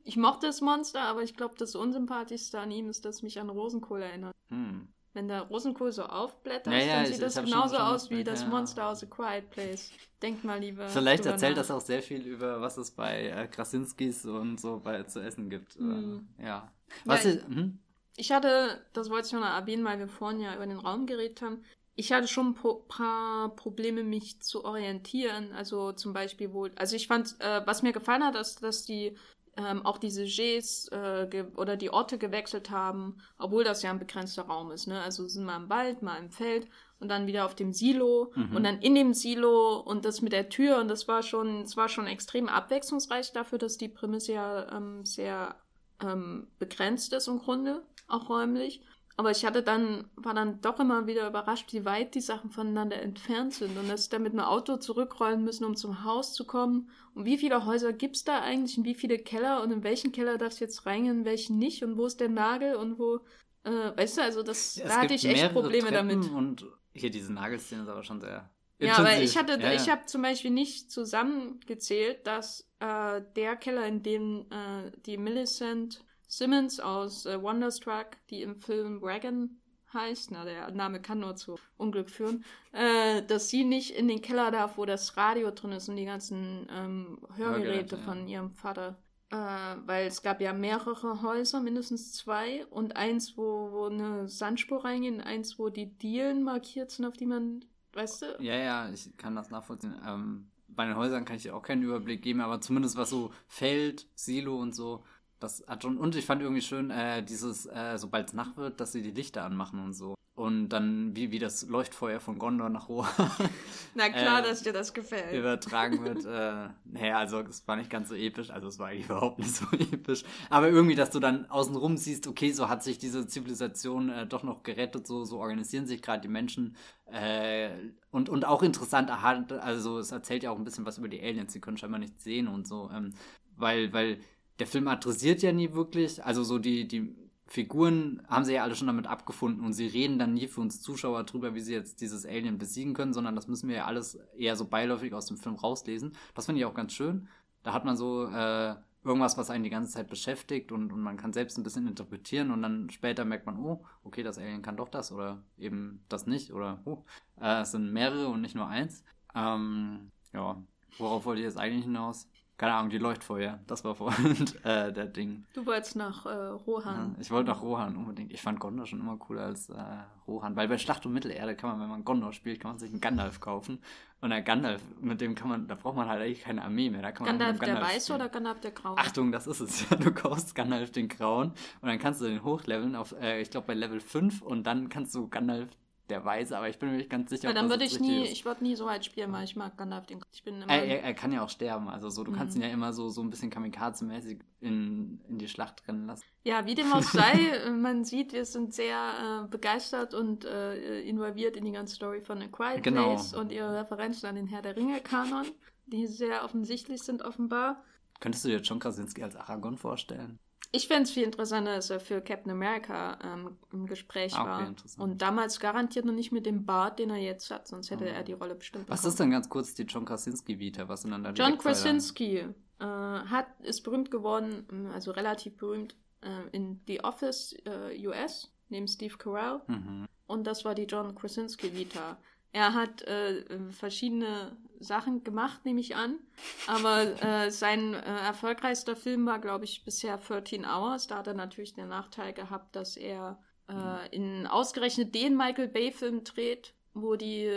[0.03, 3.49] Ich mochte das Monster, aber ich glaube, das Unsympathischste an ihm ist, dass mich an
[3.49, 4.35] Rosenkohl erinnert.
[4.49, 4.87] Hm.
[5.13, 8.23] Wenn der Rosenkohl so aufblättert, ja, ja, dann sieht ich, das ich genauso aus wie
[8.23, 9.91] das Monster aus A Quiet Place.
[10.21, 10.87] Denk mal lieber.
[10.87, 11.63] Vielleicht erzählt nach.
[11.63, 15.49] das auch sehr viel über, was es bei äh, Krasinskis und so bei, zu essen
[15.49, 15.75] gibt.
[15.75, 16.27] Hm.
[16.37, 16.71] Äh, ja.
[17.03, 17.79] Was ich, hm?
[18.15, 21.41] ich hatte, das wollte ich noch erwähnen, weil wir vorhin ja über den Raum geredet
[21.41, 21.63] haben.
[21.95, 25.51] Ich hatte schon ein paar Probleme, mich zu orientieren.
[25.51, 29.17] Also zum Beispiel wohl, also ich fand, äh, was mir gefallen hat, ist, dass die
[29.57, 34.43] ähm, auch die Sujets äh, oder die Orte gewechselt haben, obwohl das ja ein begrenzter
[34.43, 34.87] Raum ist.
[34.87, 35.01] Ne?
[35.01, 36.67] Also sind mal im Wald, mal im Feld
[36.99, 38.55] und dann wieder auf dem Silo mhm.
[38.55, 41.75] und dann in dem Silo und das mit der Tür und das war schon, es
[41.75, 45.55] war schon extrem abwechslungsreich dafür, dass die Prämisse ja ähm, sehr
[46.01, 48.81] ähm, begrenzt ist im Grunde, auch räumlich.
[49.17, 53.01] Aber ich hatte dann, war dann doch immer wieder überrascht, wie weit die Sachen voneinander
[53.01, 56.45] entfernt sind und dass sie dann mit einem Auto zurückrollen müssen, um zum Haus zu
[56.45, 56.89] kommen.
[57.13, 60.11] Und wie viele Häuser gibt es da eigentlich und wie viele Keller und in welchen
[60.11, 63.19] Keller darfst du jetzt reingehen, in welchen nicht und wo ist der Nagel und wo,
[63.63, 66.31] äh, weißt du, also das, es da hatte ich echt Probleme Treppen damit.
[66.31, 68.49] Und hier diese Nagelszene ist aber schon sehr.
[68.79, 69.29] Ja, weil intensiv.
[69.29, 69.91] ich hatte, Ja, ich ja.
[69.93, 76.79] habe zum Beispiel nicht zusammengezählt, dass äh, der Keller, in dem äh, die Millicent Simmons
[76.79, 79.61] aus äh, Wonderstruck, die im Film Wagon
[79.93, 84.21] heißt, na, der Name kann nur zu Unglück führen, äh, dass sie nicht in den
[84.21, 88.01] Keller darf, wo das Radio drin ist und die ganzen ähm, Hörgeräte Hörgeräte, ja.
[88.03, 88.95] von ihrem Vater.
[89.29, 94.85] Äh, weil es gab ja mehrere Häuser, mindestens zwei, und eins, wo, wo eine Sandspur
[94.85, 98.89] reingeht, und eins, wo die Dielen markiert sind, auf die man, weißt du, Ja, ja,
[98.89, 99.99] ich kann das nachvollziehen.
[100.07, 103.33] Ähm, bei den Häusern kann ich dir auch keinen Überblick geben, aber zumindest was so
[103.47, 105.03] Feld, Silo und so,
[105.41, 105.97] das hat schon.
[105.97, 109.11] Und ich fand irgendwie schön, äh, dieses, äh, sobald es Nacht wird, dass sie die
[109.11, 110.15] Lichter anmachen und so.
[110.33, 113.11] Und dann, wie, wie das Leuchtfeuer von Gondor nach Rohan
[113.95, 115.37] Na klar, Äh, dass dir das gefällt.
[115.37, 116.25] übertragen wird.
[116.25, 119.53] Äh, naja, also es war nicht ganz so episch, also es war eigentlich überhaupt nicht
[119.53, 120.23] so episch.
[120.49, 124.43] Aber irgendwie, dass du dann außenrum siehst, okay, so hat sich diese Zivilisation äh, doch
[124.43, 126.77] noch gerettet, so, so organisieren sich gerade die Menschen.
[127.11, 127.71] Äh,
[128.09, 131.21] und, und auch interessant, aha, also es erzählt ja auch ein bisschen was über die
[131.21, 132.89] Aliens, die können scheinbar nichts sehen und so.
[132.91, 133.13] Ähm,
[133.57, 134.17] weil, weil
[134.59, 137.15] der Film adressiert ja nie wirklich, also so die, die
[137.51, 140.81] Figuren haben sie ja alle schon damit abgefunden und sie reden dann nie für uns
[140.81, 144.15] Zuschauer drüber, wie sie jetzt dieses Alien besiegen können, sondern das müssen wir ja alles
[144.37, 146.13] eher so beiläufig aus dem Film rauslesen.
[146.33, 147.27] Das finde ich auch ganz schön.
[147.63, 151.17] Da hat man so äh, irgendwas, was einen die ganze Zeit beschäftigt und, und man
[151.17, 154.77] kann selbst ein bisschen interpretieren und dann später merkt man, oh, okay, das Alien kann
[154.77, 157.03] doch das oder eben das nicht oder oh,
[157.41, 159.03] äh, es sind mehrere und nicht nur eins.
[159.35, 160.61] Ähm, ja,
[160.97, 162.29] worauf wollte ich jetzt eigentlich hinaus?
[162.61, 165.45] Keine Ahnung, die Leuchtfeuer, das war vorhin äh, der Ding.
[165.53, 167.15] Du wolltest nach äh, Ja, Rohan.
[167.19, 168.31] ich wollte nach Rohan unbedingt.
[168.31, 169.81] Ich fand Gondor schon immer cooler als äh,
[170.27, 172.91] Rohan, weil bei Schlacht um Mittelerde kann man, wenn man Gondor spielt, kann man sich
[172.91, 173.79] einen Gandalf kaufen.
[174.21, 177.01] Und der Gandalf, mit dem kann man, da braucht man halt eigentlich keine Armee mehr.
[177.01, 178.95] Da kann man Gandalf der Weiße oder Gandalf der Graue?
[178.95, 179.97] Achtung, das ist es ja.
[179.99, 183.65] Du kaufst Gandalf den Grauen und dann kannst du den hochleveln auf, äh, ich glaube,
[183.65, 185.67] bei Level 5 und dann kannst du Gandalf
[186.11, 188.31] der Weiße, aber ich bin mir nicht ganz sicher, ja, dann würde ich nie, ist.
[188.33, 190.23] ich würde nie so weit spielen, weil ich mag Gandalf den.
[190.31, 190.71] Ich bin immer.
[190.71, 192.61] Er, er, er kann ja auch sterben, also so, du kannst Mhm.
[192.61, 196.23] ihn ja immer so, so ein bisschen kamikaze-mäßig in, in die Schlacht rennen lassen.
[196.43, 197.31] Ja, wie dem auch sei,
[197.65, 202.21] äh, man sieht, wir sind sehr äh, begeistert und äh, involviert in die ganze Story
[202.21, 203.07] von A Quiet Genau.
[203.15, 205.47] Place und ihre Referenzen an den Herr der Ringe-Kanon,
[205.87, 207.83] die sehr offensichtlich sind, offenbar.
[208.19, 210.37] Könntest du dir John Krasinski als Aragorn vorstellen?
[210.73, 214.73] Ich fände es viel interessanter, dass er für Captain America ähm, im Gespräch okay, war.
[214.99, 218.07] Und damals garantiert noch nicht mit dem Bart, den er jetzt hat, sonst hätte Oh.
[218.07, 219.09] er die Rolle bestimmt Was bekommen.
[219.11, 220.87] ist denn ganz kurz die John Krasinski-Vita?
[220.87, 221.57] Was sind dann da die John?
[221.57, 228.07] Krasinski äh, hat, ist berühmt geworden, ähm, also relativ berühmt, äh, in The Office äh,
[228.07, 229.59] US, neben Steve Carell.
[229.67, 230.07] Mhm.
[230.27, 232.17] Und das war die John Krasinski Vita.
[232.53, 236.19] Er hat äh, verschiedene Sachen gemacht, nehme ich an.
[236.67, 241.07] Aber äh, sein äh, erfolgreichster Film war, glaube ich, bisher 13 Hours.
[241.07, 243.39] Da hat er natürlich den Nachteil gehabt, dass er
[243.69, 247.49] äh, in ausgerechnet den Michael Bay-Film dreht, wo die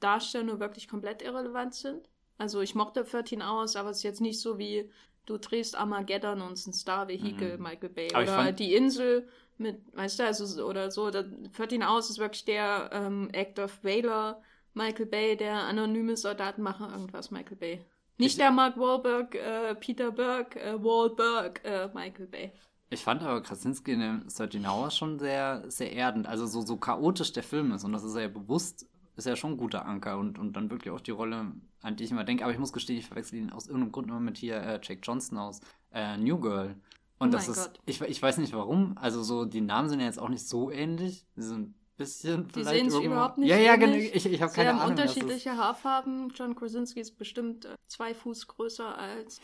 [0.00, 2.08] Darsteller nur wirklich komplett irrelevant sind.
[2.38, 4.90] Also ich mochte 13 Hours, aber es ist jetzt nicht so wie
[5.26, 7.62] du drehst Armageddon und es ist ein Star-Vehikel, Mhm.
[7.62, 8.08] Michael Bay.
[8.14, 11.10] Aber Oder die Insel mit, weißt du, also so- oder so.
[11.10, 14.42] Da, 13 Hours ist wirklich der ähm, Act of Valor,
[14.74, 17.80] Michael Bay, der anonyme Soldaten machen irgendwas, Michael Bay.
[18.18, 22.52] Nicht Ich- der Mark Wahlberg, äh, Peter Berg, äh, Wahlberg, äh, Michael Bay.
[22.90, 26.26] Ich fand aber Krasinski in dem 13 Hours schon sehr, sehr erdend.
[26.26, 29.36] Also so, so chaotisch der Film ist und das ist er ja bewusst, ist ja
[29.36, 31.52] schon ein guter Anker und, und dann wirklich auch die Rolle,
[31.82, 32.42] an die ich immer denke.
[32.44, 35.00] Aber ich muss gestehen, ich verwechsel ihn aus irgendeinem Grund immer mit hier äh, Jake
[35.02, 35.60] Johnson aus
[35.92, 36.74] äh, New Girl.
[37.20, 37.80] Und Oh das ist, Gott.
[37.86, 40.70] ich, ich weiß nicht warum, also so, die Namen sind ja jetzt auch nicht so
[40.70, 41.26] ähnlich.
[41.36, 43.94] Sie sind bisschen Die vielleicht sehen sich überhaupt nicht Ja, ja, genau.
[43.94, 44.90] Ich, ich habe Sie keine haben Ahnung.
[44.98, 46.30] unterschiedliche Haarfarben.
[46.34, 49.40] John Krasinski ist bestimmt äh, zwei Fuß größer als.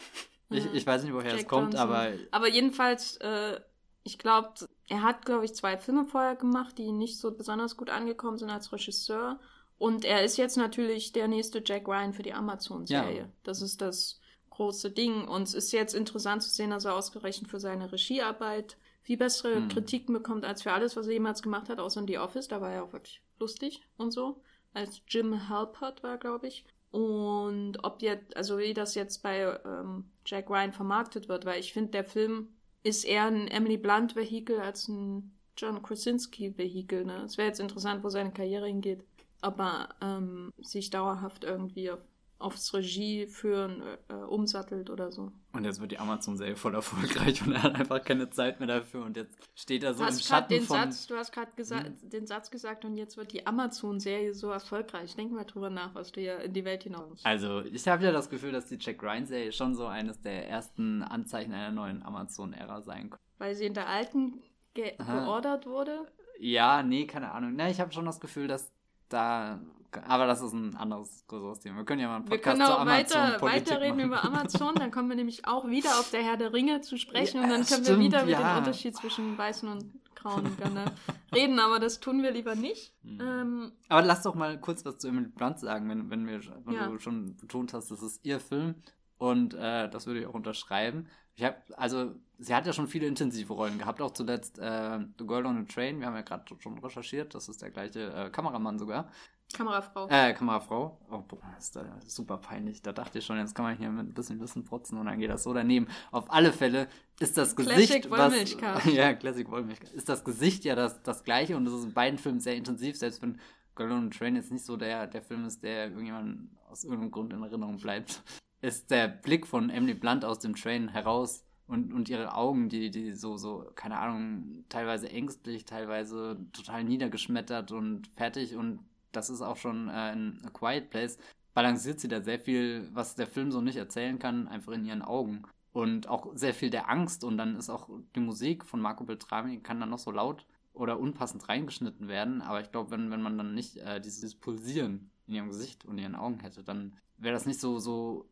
[0.51, 1.81] Ich, äh, ich weiß nicht, woher es Jack kommt, Johnson.
[1.81, 3.61] aber Aber jedenfalls, äh,
[4.03, 4.55] ich glaube,
[4.89, 8.51] er hat, glaube ich, zwei Filme vorher gemacht, die nicht so besonders gut angekommen sind
[8.51, 9.39] als Regisseur.
[9.79, 13.19] Und er ist jetzt natürlich der nächste Jack Ryan für die Amazon-Serie.
[13.19, 13.29] Ja.
[13.43, 15.29] Das ist das große Ding.
[15.29, 19.55] Und es ist jetzt interessant zu sehen, dass er ausgerechnet für seine Regiearbeit viel bessere
[19.55, 19.69] Hm.
[19.69, 22.49] Kritiken bekommt als für alles, was er jemals gemacht hat, außer in The Office.
[22.49, 24.43] Da war er auch wirklich lustig und so.
[24.75, 26.67] Als Jim Halpert war, glaube ich.
[26.91, 31.73] Und ob jetzt, also wie das jetzt bei ähm, Jack Ryan vermarktet wird, weil ich
[31.73, 32.49] finde, der Film
[32.83, 37.05] ist eher ein Emily Blunt-Vehikel als ein John Krasinski-Vehikel.
[37.05, 37.23] Ne?
[37.25, 39.05] Es wäre jetzt interessant, wo seine Karriere hingeht.
[39.41, 42.01] Ob er ähm, sich dauerhaft irgendwie auf
[42.39, 45.33] aufs Regie führen äh, umsattelt oder so.
[45.53, 49.05] Und jetzt wird die Amazon-Serie voll erfolgreich und er hat einfach keine Zeit mehr dafür
[49.05, 50.77] und jetzt steht er so im Schatten den von...
[50.77, 51.97] Satz, du hast gerade hm?
[52.03, 55.17] den Satz gesagt und jetzt wird die Amazon-Serie so erfolgreich.
[55.17, 57.25] Denk mal drüber nach, was du ja in die Welt hinaus.
[57.25, 61.03] Also ich habe ja das Gefühl, dass die Jack Ryan-Serie schon so eines der ersten
[61.03, 63.25] Anzeichen einer neuen Amazon-Ära sein könnte.
[63.39, 64.43] Weil sie in der alten
[64.75, 65.21] ge Aha.
[65.21, 66.07] geordert wurde?
[66.39, 67.55] Ja, nee, keine Ahnung.
[67.57, 68.71] Na, ich habe schon das Gefühl, dass
[69.09, 69.61] da
[70.07, 71.79] aber das ist ein anderes größeres Thema.
[71.79, 75.09] Wir können ja mal einen Podcast Wir können auch weiter, weiterreden über Amazon, dann kommen
[75.09, 77.85] wir nämlich auch wieder auf der Herr der Ringe zu sprechen ja, und dann können
[77.85, 78.55] stimmt, wir wieder über ja.
[78.55, 80.87] den Unterschied zwischen weißen und grauen gerne
[81.35, 82.93] reden, aber das tun wir lieber nicht.
[83.03, 83.21] Mhm.
[83.21, 86.75] Ähm, aber lass doch mal kurz was zu Emily Blunt sagen, wenn, wenn, wir, wenn
[86.75, 86.89] ja.
[86.89, 88.75] du schon betont hast, das ist ihr Film
[89.19, 91.09] und äh, das würde ich auch unterschreiben.
[91.37, 95.27] Ich habe, also, sie hat ja schon viele intensive Rollen gehabt, auch zuletzt äh, The
[95.27, 98.31] Girl on a Train, wir haben ja gerade schon recherchiert, das ist der gleiche äh,
[98.31, 99.11] Kameramann sogar.
[99.57, 100.09] Kamerafrau.
[100.09, 100.99] Äh, Kamerafrau.
[101.11, 102.83] Oh, boah, ist da super peinlich.
[102.83, 105.19] Da dachte ich schon, jetzt kann man hier mit ein bisschen Wissen protzen und dann
[105.19, 105.89] geht das so daneben.
[106.11, 106.89] Auf alle Fälle
[107.21, 108.05] ist das Gesicht.
[108.05, 109.95] Classic was, Ja, Classic Wollmilchcast.
[109.95, 112.97] Ist das Gesicht ja das, das gleiche und das ist in beiden Filmen sehr intensiv,
[112.97, 113.41] selbst wenn
[113.75, 117.11] Girl on a Train jetzt nicht so der, der Film ist, der irgendjemand aus irgendeinem
[117.11, 118.23] Grund in Erinnerung bleibt
[118.67, 122.91] ist der Blick von Emily Blunt aus dem Train heraus und, und ihre Augen, die,
[122.91, 128.81] die so, so, keine Ahnung, teilweise ängstlich, teilweise total niedergeschmettert und fertig und
[129.13, 131.19] das ist auch schon äh, in A Quiet Place,
[131.55, 135.03] balanciert sie da sehr viel, was der Film so nicht erzählen kann, einfach in ihren
[135.03, 135.43] Augen.
[135.73, 139.59] Und auch sehr viel der Angst und dann ist auch die Musik von Marco Beltrami
[139.61, 143.39] kann dann noch so laut oder unpassend reingeschnitten werden, aber ich glaube, wenn, wenn man
[143.39, 147.47] dann nicht äh, dieses Pulsieren in ihrem Gesicht und ihren Augen hätte, dann wäre das
[147.47, 148.29] nicht so, so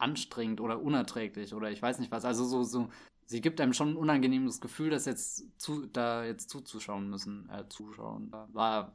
[0.00, 2.24] anstrengend oder unerträglich oder ich weiß nicht was.
[2.24, 2.88] Also so, so,
[3.26, 7.68] sie gibt einem schon ein unangenehmes Gefühl, dass jetzt zu, da jetzt zuzuschauen müssen, äh,
[7.68, 8.30] zuschauen.
[8.30, 8.92] Da war,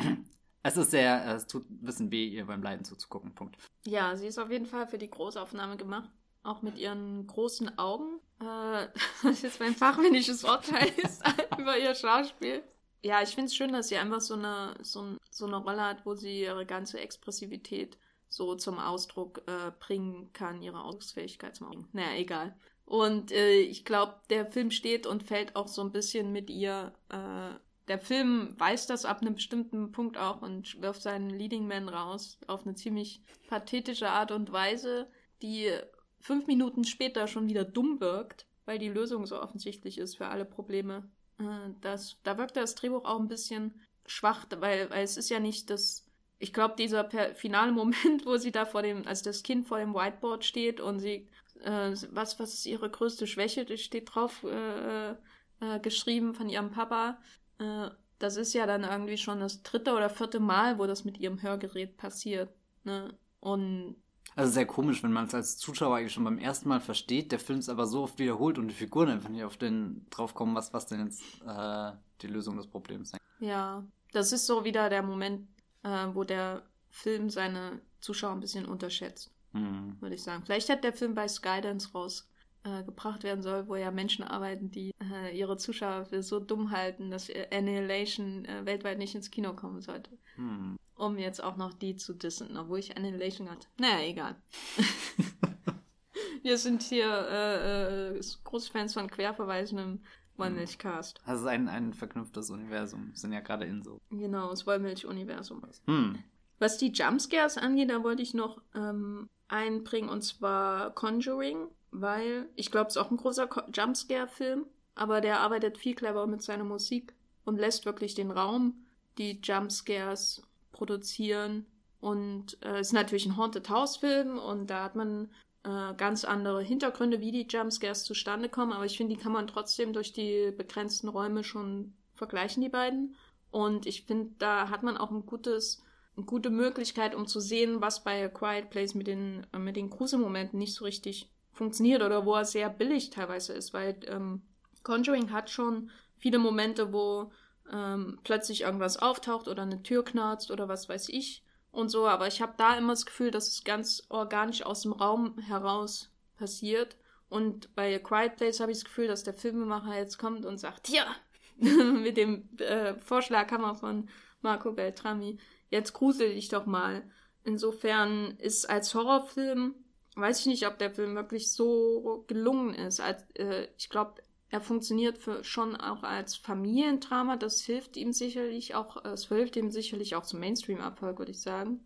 [0.62, 3.34] es ist sehr, es tut ein bisschen weh, ihr beim Leiden zuzugucken.
[3.34, 3.56] Punkt.
[3.86, 6.10] Ja, sie ist auf jeden Fall für die Großaufnahme gemacht.
[6.42, 8.18] Auch mit ihren großen Augen.
[8.40, 8.88] Äh,
[9.22, 11.22] das ist jetzt mein fachmännisches Urteil ist
[11.58, 12.62] über ihr Schauspiel.
[13.02, 16.04] Ja, ich finde es schön, dass sie einfach so eine, so, so eine Rolle hat,
[16.04, 17.96] wo sie ihre ganze Expressivität
[18.28, 21.92] so zum Ausdruck äh, bringen kann, ihre Ausdrucksfähigkeit zum Ausdruck.
[21.94, 22.56] Naja, egal.
[22.84, 26.92] Und äh, ich glaube, der Film steht und fällt auch so ein bisschen mit ihr.
[27.08, 27.54] Äh,
[27.90, 32.38] der Film weiß das ab einem bestimmten Punkt auch und wirft seinen Leading Man raus
[32.46, 35.10] auf eine ziemlich pathetische Art und Weise,
[35.42, 35.72] die
[36.20, 40.44] fünf Minuten später schon wieder dumm wirkt, weil die Lösung so offensichtlich ist für alle
[40.44, 41.10] Probleme.
[41.40, 45.40] Äh, das, da wirkt das Drehbuch auch ein bisschen schwach, weil, weil es ist ja
[45.40, 46.06] nicht das
[46.42, 49.94] ich glaube, dieser finale Moment, wo sie da vor dem, als das Kind vor dem
[49.94, 51.28] Whiteboard steht und sie,
[51.64, 53.64] äh, was, was ist ihre größte Schwäche?
[53.64, 57.18] Das steht drauf äh, äh, geschrieben von ihrem Papa.
[57.60, 61.18] Äh, das ist ja dann irgendwie schon das dritte oder vierte Mal, wo das mit
[61.18, 62.50] ihrem Hörgerät passiert.
[62.84, 63.14] Ne?
[63.40, 63.96] Und
[64.36, 67.40] also sehr komisch, wenn man es als Zuschauer eigentlich schon beim ersten Mal versteht, der
[67.40, 70.54] Film es aber so oft wiederholt und die Figuren einfach nicht auf den drauf kommen,
[70.54, 71.92] was, was denn jetzt äh,
[72.22, 73.20] die Lösung des Problems sein.
[73.40, 75.48] Ja, das ist so wieder der Moment,
[75.82, 79.96] äh, wo der Film seine Zuschauer ein bisschen unterschätzt, mhm.
[80.00, 80.42] würde ich sagen.
[80.44, 82.29] Vielleicht hätte der Film bei Skydance rausgebracht
[82.64, 87.10] äh, werden soll, wo ja Menschen arbeiten, die äh, ihre Zuschauer für so dumm halten,
[87.10, 90.10] dass Annihilation äh, weltweit nicht ins Kino kommen sollte.
[90.36, 90.76] Mhm.
[90.94, 93.66] Um jetzt auch noch die zu dissen, obwohl ich Annihilation hatte.
[93.78, 94.36] Naja, egal.
[96.42, 100.00] Wir sind hier äh, äh, Großfans von Querverweisen im
[100.36, 101.20] Wollmilchcast.
[101.26, 103.10] Das ist ein, ein verknüpftes Universum.
[103.10, 104.00] Wir sind ja gerade in so.
[104.10, 105.62] Genau, das Wollmilch-Universum.
[105.86, 106.18] Hm.
[106.58, 112.70] Was die Jumpscares angeht, da wollte ich noch ähm, einbringen, und zwar Conjuring, weil ich
[112.70, 117.14] glaube, es ist auch ein großer Jumpscare-Film, aber der arbeitet viel cleverer mit seiner Musik
[117.44, 118.84] und lässt wirklich den Raum
[119.18, 121.66] die Jumpscares produzieren.
[122.00, 125.30] Und äh, es ist natürlich ein Haunted House-Film und da hat man
[125.64, 129.46] äh, ganz andere Hintergründe, wie die Jumpscares zustande kommen, aber ich finde, die kann man
[129.46, 133.16] trotzdem durch die begrenzten Räume schon vergleichen, die beiden.
[133.50, 135.82] Und ich finde, da hat man auch ein gutes,
[136.16, 139.90] eine gute Möglichkeit, um zu sehen, was bei Quiet Place mit den, äh, mit den
[139.90, 144.42] Gruselmomenten nicht so richtig funktioniert oder wo er sehr billig teilweise ist, weil ähm,
[144.82, 147.32] Conjuring hat schon viele Momente, wo
[147.72, 152.26] ähm, plötzlich irgendwas auftaucht oder eine Tür knarzt oder was weiß ich und so, aber
[152.26, 156.96] ich habe da immer das Gefühl, dass es ganz organisch aus dem Raum heraus passiert.
[157.28, 160.58] Und bei A Quiet Place habe ich das Gefühl, dass der Filmemacher jetzt kommt und
[160.58, 161.06] sagt, ja,
[161.56, 164.08] mit dem äh, Vorschlaghammer von
[164.40, 167.08] Marco Beltrami, jetzt grusel dich doch mal.
[167.44, 169.74] Insofern ist als Horrorfilm,
[170.20, 173.00] weiß ich nicht, ob der Film wirklich so gelungen ist.
[173.00, 177.36] Als, äh, ich glaube, er funktioniert für, schon auch als Familiendrama.
[177.36, 181.80] Das hilft ihm sicherlich auch, es hilft ihm sicherlich auch zum Mainstream-Erfolg, würde ich sagen.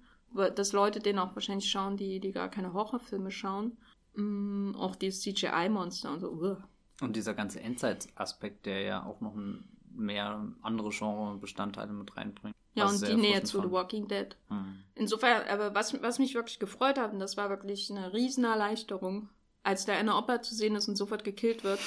[0.56, 3.76] dass Leute den auch wahrscheinlich schauen, die, die gar keine Horrorfilme schauen.
[4.14, 6.30] Mm, auch die CGI-Monster und so.
[6.30, 6.56] Uh.
[7.00, 12.56] Und dieser ganze Endzeit-Aspekt, der ja auch noch ein, mehr andere Genre-Bestandteile mit reinbringt.
[12.74, 14.36] Ja, und die Nähe zu The Walking Dead.
[14.48, 14.82] Hm.
[14.96, 19.28] Insofern, aber was, was mich wirklich gefreut hat, und das war wirklich eine Riesenerleichterung,
[19.62, 21.80] als da eine Opa zu sehen ist und sofort gekillt wird,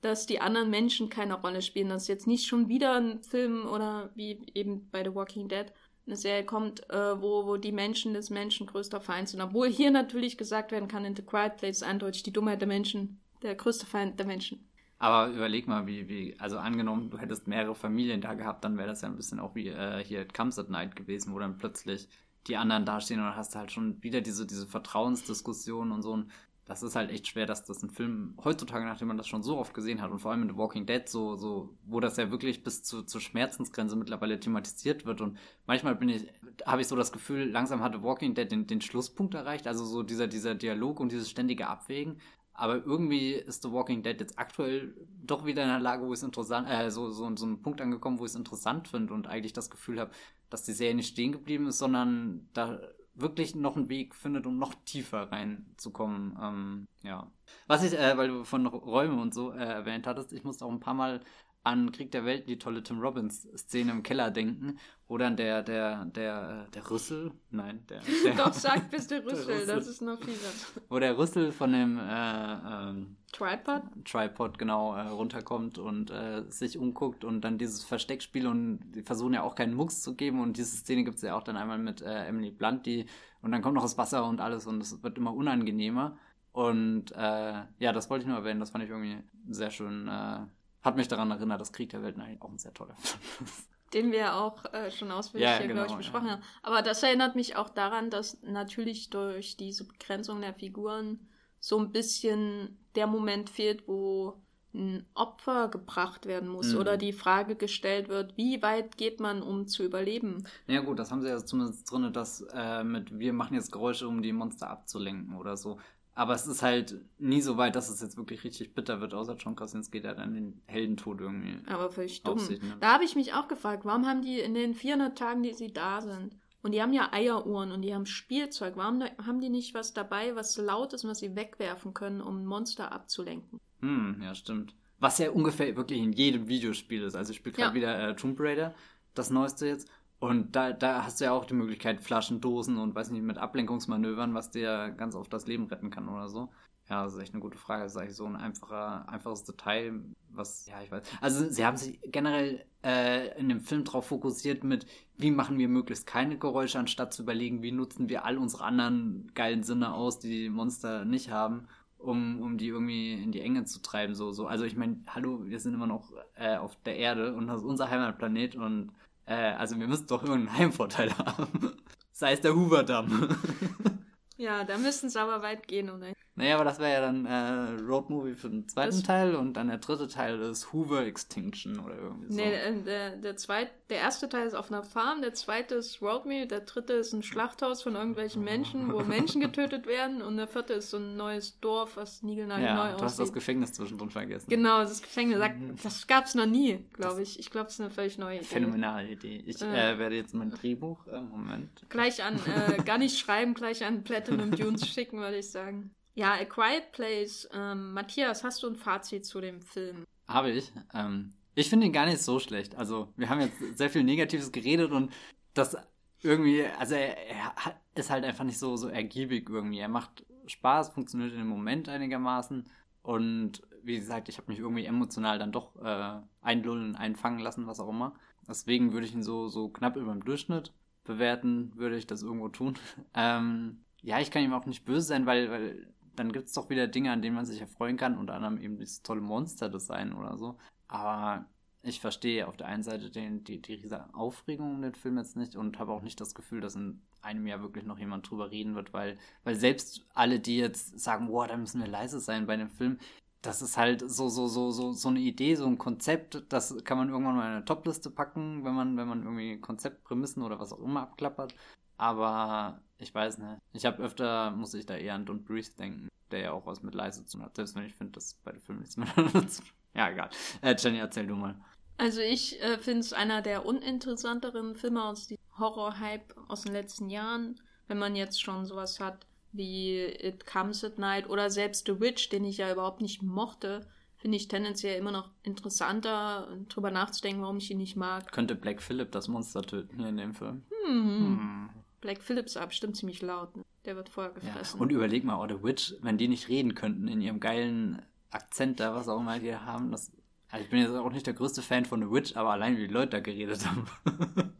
[0.00, 1.90] dass die anderen Menschen keine Rolle spielen.
[1.90, 5.66] Dass jetzt nicht schon wieder ein Film oder wie eben bei The Walking Dead
[6.06, 9.40] eine Serie kommt, äh, wo, wo die Menschen des Menschen größter Feind sind.
[9.40, 13.20] Obwohl hier natürlich gesagt werden kann, in The Quiet Place eindeutig die Dummheit der Menschen,
[13.42, 14.69] der größte Feind der Menschen.
[15.02, 18.86] Aber überleg mal, wie, wie, also angenommen, du hättest mehrere Familien da gehabt, dann wäre
[18.86, 22.06] das ja ein bisschen auch wie äh, hier Comes at Night gewesen, wo dann plötzlich
[22.46, 26.12] die anderen dastehen und dann hast du halt schon wieder diese, diese Vertrauensdiskussion und so.
[26.12, 26.30] Und
[26.66, 29.56] das ist halt echt schwer, dass das ein Film heutzutage, nachdem man das schon so
[29.56, 32.30] oft gesehen hat und vor allem in The Walking Dead so, so, wo das ja
[32.30, 35.22] wirklich bis zu, zur Schmerzensgrenze mittlerweile thematisiert wird.
[35.22, 36.28] Und manchmal bin ich,
[36.66, 39.86] habe ich so das Gefühl, langsam hat The Walking Dead den, den Schlusspunkt erreicht, also
[39.86, 42.18] so dieser, dieser Dialog und dieses ständige Abwägen,
[42.60, 44.94] aber irgendwie ist The Walking Dead jetzt aktuell
[45.24, 48.18] doch wieder in einer Lage, wo es interessant, äh, so, so, so ein Punkt angekommen,
[48.18, 50.10] wo ich es interessant finde und eigentlich das Gefühl habe,
[50.50, 52.80] dass die Serie nicht stehen geblieben ist, sondern da
[53.14, 56.38] wirklich noch einen Weg findet, um noch tiefer reinzukommen.
[56.40, 57.30] Ähm, ja.
[57.66, 60.70] Was ich, äh, weil du von Räumen und so äh, erwähnt hattest, ich musste auch
[60.70, 61.20] ein paar Mal
[61.62, 66.06] an Krieg der Welten, die tolle Tim Robbins-Szene im Keller denken, wo dann der, der,
[66.06, 68.00] der, der Rüssel, nein, der.
[68.24, 70.48] der Doch, sag bitte Rüssel, das ist noch fieser.
[70.88, 73.82] Wo der Rüssel von dem äh, ähm, Tripod?
[74.04, 79.34] Tripod, genau, äh, runterkommt und äh, sich umguckt und dann dieses Versteckspiel und die versuchen
[79.34, 81.78] ja auch keinen Mucks zu geben und diese Szene gibt es ja auch dann einmal
[81.78, 83.04] mit äh, Emily Blunt, die
[83.42, 86.18] und dann kommt noch das Wasser und alles und es wird immer unangenehmer.
[86.52, 89.18] Und äh, ja, das wollte ich nur erwähnen, das fand ich irgendwie
[89.48, 90.40] sehr schön äh,
[90.82, 93.68] hat mich daran erinnert, dass Krieg der Welten eigentlich auch ein sehr toller Film ist.
[93.92, 96.32] Den wir auch äh, schon ausführlich ja, hier, genau, glaube ich, besprochen ja.
[96.34, 96.42] haben.
[96.62, 101.18] Aber das erinnert mich auch daran, dass natürlich durch diese Begrenzung der Figuren
[101.58, 104.40] so ein bisschen der Moment fehlt, wo
[104.72, 106.78] ein Opfer gebracht werden muss mhm.
[106.78, 110.46] oder die Frage gestellt wird, wie weit geht man, um zu überleben?
[110.68, 114.06] Ja gut, das haben sie ja zumindest drin, dass äh, mit wir machen jetzt Geräusche,
[114.06, 115.78] um die Monster abzulenken oder so.
[116.20, 119.36] Aber es ist halt nie so weit, dass es jetzt wirklich richtig bitter wird, außer
[119.36, 121.56] John Krasinski, der dann den Heldentod irgendwie.
[121.66, 122.38] Aber völlig dumm.
[122.78, 125.72] Da habe ich mich auch gefragt, warum haben die in den 400 Tagen, die sie
[125.72, 129.72] da sind, und die haben ja Eieruhren und die haben Spielzeug, warum haben die nicht
[129.72, 133.58] was dabei, was laut ist und was sie wegwerfen können, um Monster abzulenken?
[133.80, 134.74] Hm, ja, stimmt.
[134.98, 137.14] Was ja ungefähr wirklich in jedem Videospiel ist.
[137.14, 137.74] Also ich spiele gerade ja.
[137.74, 138.74] wieder äh, Tomb Raider,
[139.14, 139.88] das neueste jetzt.
[140.20, 143.38] Und da, da hast du ja auch die Möglichkeit, Flaschen, Dosen und weiß nicht, mit
[143.38, 146.50] Ablenkungsmanövern, was dir ganz oft das Leben retten kann oder so.
[146.90, 147.84] Ja, das ist echt eine gute Frage.
[147.84, 151.02] Das ist eigentlich so ein einfacher, einfaches Detail, was, ja, ich weiß.
[151.22, 155.68] Also, sie haben sich generell äh, in dem Film darauf fokussiert mit, wie machen wir
[155.68, 160.18] möglichst keine Geräusche, anstatt zu überlegen, wie nutzen wir all unsere anderen geilen Sinne aus,
[160.18, 164.14] die die Monster nicht haben, um, um die irgendwie in die Enge zu treiben.
[164.14, 164.46] So, so.
[164.48, 167.66] Also, ich meine, hallo, wir sind immer noch äh, auf der Erde und das ist
[167.66, 168.92] unser Heimatplanet und
[169.30, 171.72] äh, also wir müssen doch irgendeinen Heimvorteil haben.
[172.12, 173.36] Sei es der Hoover-Damm.
[174.40, 176.06] ja, da müssen es aber weit gehen, oder?
[176.40, 179.54] Naja, aber das wäre ja dann äh, Road Movie für den zweiten das Teil und
[179.54, 182.40] dann der dritte Teil ist Hoover Extinction oder irgendwie so.
[182.40, 186.00] Nee, äh, der, der, zweit, der erste Teil ist auf einer Farm, der zweite ist
[186.00, 190.38] Road Movie, der dritte ist ein Schlachthaus von irgendwelchen Menschen, wo Menschen getötet werden und
[190.38, 193.00] der vierte ist so ein neues Dorf, was niegelnagelneu ja, aussieht.
[193.00, 194.48] du hast das Gefängnis zwischendrin vergessen.
[194.48, 195.38] Genau, das Gefängnis,
[195.82, 197.38] das gab es noch nie, glaube ich.
[197.38, 198.44] Ich glaube, es ist eine völlig neue Idee.
[198.46, 199.42] Phänomenale Idee.
[199.44, 201.68] Ich äh, werde jetzt mein Drehbuch, äh, Moment.
[201.90, 204.04] Gleich an, äh, gar nicht schreiben, gleich an
[204.36, 205.90] Platinum Dunes schicken, würde ich sagen.
[206.14, 207.48] Ja, A Quiet Place.
[207.52, 210.04] Ähm, Matthias, hast du ein Fazit zu dem Film?
[210.28, 210.72] Habe ich.
[210.94, 212.76] Ähm, ich finde ihn gar nicht so schlecht.
[212.76, 215.12] Also, wir haben jetzt sehr viel Negatives geredet und
[215.54, 215.76] das
[216.22, 217.54] irgendwie, also er, er
[217.94, 219.78] ist halt einfach nicht so, so ergiebig irgendwie.
[219.78, 222.64] Er macht Spaß, funktioniert in dem Moment einigermaßen
[223.02, 227.80] und wie gesagt, ich habe mich irgendwie emotional dann doch äh, einlullen, einfangen lassen, was
[227.80, 228.14] auch immer.
[228.46, 230.72] Deswegen würde ich ihn so, so knapp über dem Durchschnitt
[231.04, 232.76] bewerten, würde ich das irgendwo tun.
[233.14, 235.86] ähm, ja, ich kann ihm auch nicht böse sein, weil, weil
[236.16, 238.78] dann gibt es doch wieder Dinge, an denen man sich erfreuen kann, unter anderem eben
[238.78, 240.58] dieses tolle Monster-Design oder so.
[240.88, 241.46] Aber
[241.82, 245.36] ich verstehe auf der einen Seite den, die, die riesige Aufregung um den Film jetzt
[245.36, 248.50] nicht und habe auch nicht das Gefühl, dass in einem Jahr wirklich noch jemand drüber
[248.50, 252.46] reden wird, weil, weil selbst alle, die jetzt sagen, boah, da müssen wir leise sein
[252.46, 252.98] bei dem Film,
[253.42, 256.98] das ist halt so, so, so, so, so eine Idee, so ein Konzept, das kann
[256.98, 260.72] man irgendwann mal in eine Topliste packen, wenn man, wenn man irgendwie Konzeptprämissen oder was
[260.72, 261.54] auch immer abklappert.
[261.96, 263.58] Aber ich weiß nicht.
[263.72, 266.82] Ich habe öfter, muss ich da eher an Don't Breathe denken, der ja auch was
[266.82, 267.56] mit leise zu tun hat.
[267.56, 269.62] Selbst wenn ich finde, dass bei dem Film nichts mehr dazu
[269.94, 270.30] Ja, egal.
[270.62, 271.56] Äh, Jenny, erzähl du mal.
[271.96, 277.10] Also ich äh, finde es einer der uninteressanteren Filme aus dem Horror-Hype aus den letzten
[277.10, 277.60] Jahren.
[277.88, 282.28] wenn man jetzt schon sowas hat wie It Comes at Night oder selbst The Witch,
[282.28, 283.86] den ich ja überhaupt nicht mochte,
[284.16, 288.30] finde ich tendenziell immer noch interessanter, drüber nachzudenken, warum ich ihn nicht mag.
[288.32, 290.62] Könnte Black Phillip das Monster töten hier in dem Film?
[290.86, 291.18] Hm.
[291.18, 291.70] hm.
[292.00, 293.56] Black Phillip ist bestimmt ziemlich laut.
[293.56, 293.64] Ne?
[293.84, 294.78] Der wird vorher gefressen.
[294.78, 294.82] Ja.
[294.82, 298.94] Und überleg mal, The Witch, wenn die nicht reden könnten in ihrem geilen Akzent da,
[298.94, 300.12] was auch immer die haben, das.
[300.50, 302.88] Also ich bin jetzt auch nicht der größte Fan von The Witch, aber allein wie
[302.88, 303.86] die Leute da geredet haben.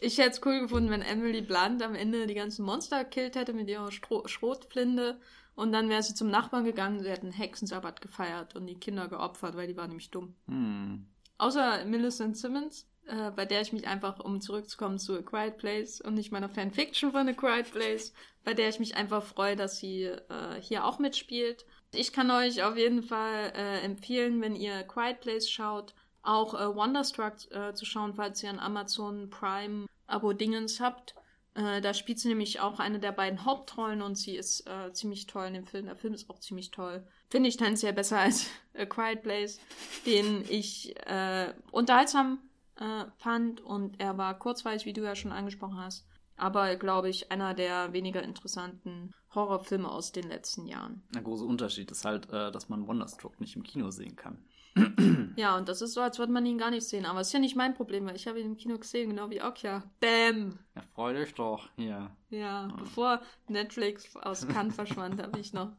[0.00, 3.52] ich hätte es cool gefunden, wenn Emily Blunt am Ende die ganzen Monster killt hätte
[3.52, 5.20] mit ihrer Stro Schrotflinte
[5.54, 9.56] und dann wäre sie zum Nachbarn gegangen, sie hätten Hexensabbat gefeiert und die Kinder geopfert,
[9.56, 10.34] weil die waren nämlich dumm.
[10.46, 11.06] Hm.
[11.38, 16.00] Außer Millicent Simmons, äh, bei der ich mich einfach, um zurückzukommen zu A Quiet Place
[16.00, 19.76] und nicht meiner Fanfiction von A Quiet Place, bei der ich mich einfach freue, dass
[19.76, 21.66] sie äh, hier auch mitspielt.
[21.92, 26.74] Ich kann euch auf jeden Fall äh, empfehlen, wenn ihr Quiet Place schaut, auch äh,
[26.74, 31.14] Wonderstruck äh, zu schauen, falls ihr ein Amazon Prime Abo-Dingens habt.
[31.54, 35.26] Äh, da spielt sie nämlich auch eine der beiden Hauptrollen und sie ist äh, ziemlich
[35.26, 35.84] toll in dem Film.
[35.84, 37.06] Der Film ist auch ziemlich toll.
[37.28, 39.60] Finde ich tendenziell besser als A Quiet Place,
[40.06, 42.38] den ich äh, unterhaltsam
[42.76, 46.06] äh, fand und er war kurzweilig, wie du ja schon angesprochen hast.
[46.36, 51.02] Aber, glaube ich, einer der weniger interessanten Horrorfilme aus den letzten Jahren.
[51.14, 54.38] Der große Unterschied ist halt, äh, dass man Wonderstruck nicht im Kino sehen kann.
[55.36, 57.04] ja, und das ist so, als würde man ihn gar nicht sehen.
[57.04, 59.28] Aber es ist ja nicht mein Problem, weil ich habe ihn im Kino gesehen, genau
[59.28, 59.82] wie Okja.
[60.00, 60.58] Bam!
[60.74, 62.10] Ja, freu dich doch, hier.
[62.30, 62.74] Ja, ja.
[62.78, 65.72] bevor Netflix aus Cannes verschwand, habe ich noch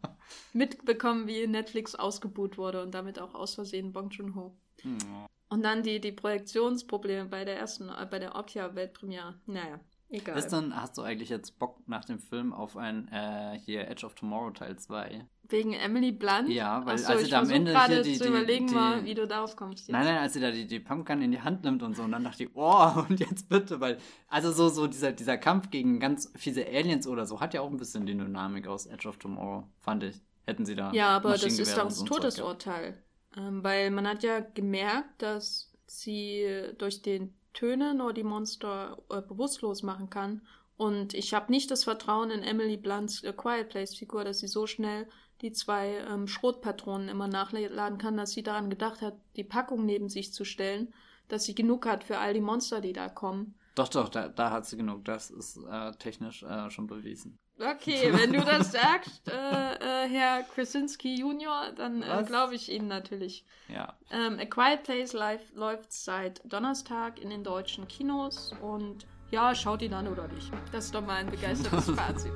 [0.53, 4.55] mitbekommen, wie Netflix ausgebuht wurde und damit auch aus Versehen Bong Joon-ho.
[4.83, 5.27] Ja.
[5.53, 9.35] Und dann die, die Projektionsprobleme bei der ersten, äh, bei der Okja-Weltpremiere.
[9.45, 9.79] Naja,
[10.09, 10.35] egal.
[10.35, 14.03] Ist dann, hast du eigentlich jetzt Bock nach dem Film auf ein äh, hier Edge
[14.03, 15.27] of Tomorrow Teil 2?
[15.49, 16.49] Wegen Emily Blunt?
[16.49, 19.13] Ja, weil Achso, als sie da am Ende hier die, zu überlegen die, mal, wie
[19.13, 19.87] du darauf kommst.
[19.87, 19.91] Jetzt.
[19.91, 22.13] Nein, nein, als sie da die, die Pumpkin in die Hand nimmt und so, und
[22.13, 23.99] dann dachte ich, oh, und jetzt bitte, weil,
[24.29, 27.69] also so, so dieser, dieser Kampf gegen ganz fiese Aliens oder so hat ja auch
[27.69, 30.19] ein bisschen die Dynamik aus Edge of Tomorrow, fand ich.
[30.47, 30.91] Hätten sie da.
[30.93, 32.97] Ja, aber das ist doch das Todesurteil.
[33.37, 39.21] Ähm, weil man hat ja gemerkt, dass sie durch den Töne nur die Monster äh,
[39.21, 40.41] bewusstlos machen kann.
[40.75, 44.47] Und ich habe nicht das Vertrauen in Emily Blunts äh, Quiet Place Figur, dass sie
[44.47, 45.07] so schnell
[45.41, 50.09] die zwei ähm, Schrotpatronen immer nachladen kann, dass sie daran gedacht hat, die Packung neben
[50.09, 50.93] sich zu stellen,
[51.27, 53.55] dass sie genug hat für all die Monster, die da kommen.
[53.75, 55.03] Doch, doch, da, da hat sie genug.
[55.05, 57.37] Das ist äh, technisch äh, schon bewiesen.
[57.63, 62.87] Okay, wenn du das sagst, äh, äh, Herr Krasinski Junior, dann äh, glaube ich Ihnen
[62.87, 63.45] natürlich.
[63.67, 63.93] Ja.
[64.11, 69.81] Ähm, A Quiet Place live, läuft seit Donnerstag in den deutschen Kinos und ja, schaut
[69.81, 70.51] ihn an oder nicht.
[70.71, 72.31] Das ist doch mal ein begeistertes Fazit.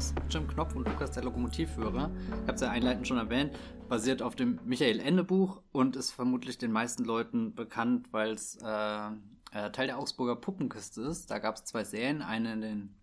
[0.00, 2.10] Ist Jim Knopf und Lukas der Lokomotivführer.
[2.30, 3.54] Ich habe es ja einleitend schon erwähnt,
[3.86, 8.56] basiert auf dem Michael Ende Buch und ist vermutlich den meisten Leuten bekannt, weil es
[8.62, 9.08] äh,
[9.52, 11.30] äh, Teil der Augsburger Puppenkiste ist.
[11.30, 12.94] Da gab es zwei Serien, eine in den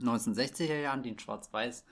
[0.00, 1.84] 1960er Jahren, die in Schwarz-Weiß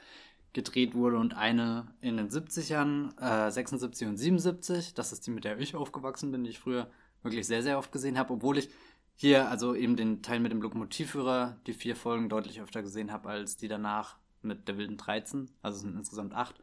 [0.53, 4.95] gedreht wurde und eine in den 70ern, äh, 76 und 77.
[4.95, 6.89] Das ist die, mit der ich aufgewachsen bin, die ich früher
[7.25, 8.71] wirklich sehr, sehr oft gesehen habe, obwohl ich
[9.17, 13.29] hier also eben den Teil mit dem Lokomotivführer, die vier Folgen deutlich öfter gesehen habe
[13.29, 15.51] als die danach mit der wilden 13.
[15.63, 16.57] Also es sind insgesamt acht.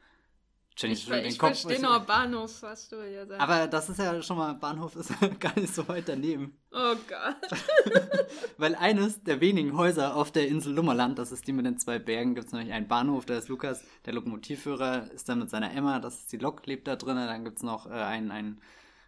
[0.79, 1.59] Jenny ich, ich den Kopf.
[1.59, 3.41] verstehe nur Bahnhof, was du hier sagst.
[3.41, 6.57] Aber das ist ja schon mal, Bahnhof ist gar nicht so weit daneben.
[6.71, 7.59] Oh Gott.
[8.57, 11.99] Weil eines der wenigen Häuser auf der Insel Lummerland, das ist die mit den zwei
[11.99, 15.73] Bergen, gibt es nämlich einen Bahnhof, da ist Lukas, der Lokomotivführer, ist da mit seiner
[15.73, 17.17] Emma, das ist die Lok, lebt da drin.
[17.17, 18.61] Dann gibt es noch äh, einen, einen,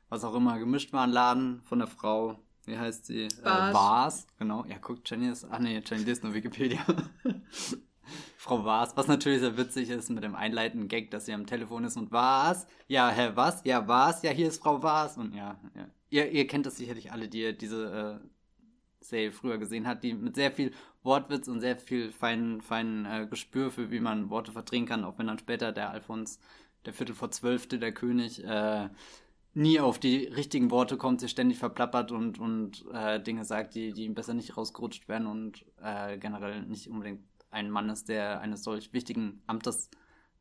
[0.09, 3.29] was auch immer, Gemischtwarenladen von der Frau, wie heißt sie?
[3.41, 3.69] Bars.
[3.69, 4.65] Äh, Bars, genau.
[4.65, 6.85] Ja, guckt, Jenny ist, ach nee, Jenny liest nur Wikipedia.
[8.41, 11.83] Frau Was, was natürlich sehr witzig ist mit dem einleitenden Gag, dass sie am Telefon
[11.83, 12.65] ist und was?
[12.87, 13.61] Ja, hä, was?
[13.65, 14.23] Ja, was?
[14.23, 15.15] Ja, hier ist Frau Was.
[15.15, 15.87] Und ja, ja.
[16.09, 18.27] Ihr, ihr kennt das sicherlich alle, die diese äh,
[18.99, 20.71] Serie früher gesehen hat, die mit sehr viel
[21.03, 25.19] Wortwitz und sehr viel feinen, feinen äh, Gespür für, wie man Worte verdrehen kann, auch
[25.19, 26.39] wenn dann später der Alfons,
[26.87, 28.89] der Viertel vor Zwölfte, der König, äh,
[29.53, 33.93] nie auf die richtigen Worte kommt, sich ständig verplappert und, und äh, Dinge sagt, die,
[33.93, 37.21] die ihm besser nicht rausgerutscht werden und äh, generell nicht unbedingt
[37.51, 39.89] ein Mann ist, der eines solch wichtigen Amtes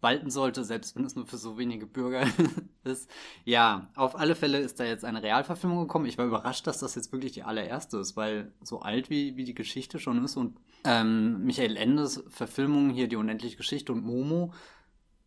[0.00, 2.26] walten sollte, selbst wenn es nur für so wenige Bürger
[2.84, 3.10] ist.
[3.44, 6.06] Ja, auf alle Fälle ist da jetzt eine Realverfilmung gekommen.
[6.06, 9.44] Ich war überrascht, dass das jetzt wirklich die allererste ist, weil so alt wie, wie
[9.44, 14.52] die Geschichte schon ist und ähm, Michael Endes Verfilmung hier, die unendliche Geschichte und Momo,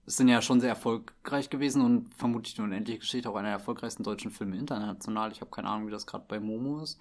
[0.05, 4.03] sind ja schon sehr erfolgreich gewesen und vermutlich die unendliche Geschichte auch einer der erfolgreichsten
[4.03, 5.31] deutschen Filme international.
[5.31, 6.99] Ich habe keine Ahnung, wie das gerade bei Momo ist.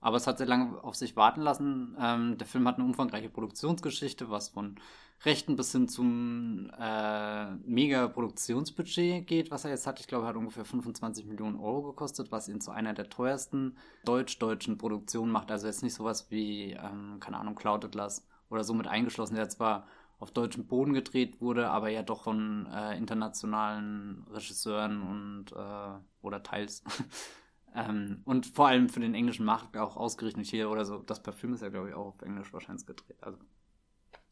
[0.00, 1.96] Aber es hat sehr lange auf sich warten lassen.
[2.00, 4.76] Ähm, der Film hat eine umfangreiche Produktionsgeschichte, was von
[5.24, 9.98] Rechten bis hin zum äh, Mega-Produktionsbudget geht, was er jetzt hat.
[9.98, 13.76] Ich glaube, er hat ungefähr 25 Millionen Euro gekostet, was ihn zu einer der teuersten
[14.04, 15.50] deutsch-deutschen Produktionen macht.
[15.50, 19.48] Also jetzt nicht sowas wie, ähm, keine Ahnung, Cloud Atlas oder so mit eingeschlossen, der
[19.48, 19.88] zwar
[20.20, 26.42] auf deutschem Boden gedreht wurde, aber ja doch von äh, internationalen Regisseuren und äh, oder
[26.42, 26.84] teils.
[27.74, 30.98] Ähm, und vor allem für den englischen Markt auch ausgerichtet hier oder so.
[30.98, 33.16] Das Parfüm ist ja, glaube ich, auch auf Englisch wahrscheinlich gedreht.
[33.20, 33.38] Also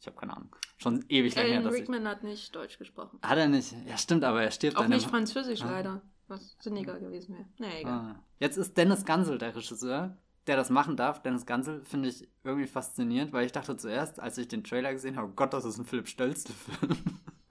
[0.00, 0.54] ich habe keine Ahnung.
[0.78, 1.72] Schon ewig lange her.
[1.72, 2.08] Rickman ich...
[2.08, 3.18] hat nicht Deutsch gesprochen.
[3.22, 3.74] Hat er nicht?
[3.86, 5.70] Ja, stimmt, aber er stirbt Auch nicht Französisch ah.
[5.70, 6.02] leider.
[6.28, 7.46] Was sinniger gewesen wäre.
[7.58, 7.92] Nee, egal.
[7.92, 8.24] Ah.
[8.40, 10.16] Jetzt ist Dennis Gansel der Regisseur
[10.46, 14.38] der das machen darf, Dennis Gansel, finde ich irgendwie faszinierend, weil ich dachte zuerst, als
[14.38, 16.96] ich den Trailer gesehen habe, oh Gott, das ist ein Philipp Stölzle-Film.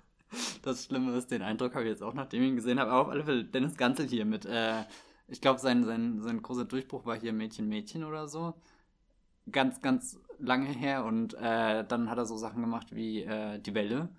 [0.61, 3.01] das Schlimme ist, den Eindruck habe ich jetzt auch, nachdem ich ihn gesehen habe, aber
[3.01, 4.83] auf alle Fälle Dennis Gansel hier mit, äh,
[5.27, 8.53] ich glaube, sein, sein, sein großer Durchbruch war hier Mädchen, Mädchen oder so.
[9.51, 13.75] Ganz, ganz lange her und äh, dann hat er so Sachen gemacht wie äh, Die
[13.75, 14.09] Welle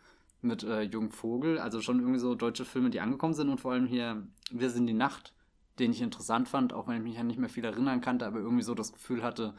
[0.41, 3.73] mit äh, Jürgen Vogel, also schon irgendwie so deutsche Filme, die angekommen sind und vor
[3.73, 5.33] allem hier Wir sind die Nacht
[5.79, 8.39] den ich interessant fand, auch wenn ich mich ja nicht mehr viel erinnern konnte, aber
[8.39, 9.55] irgendwie so das Gefühl hatte,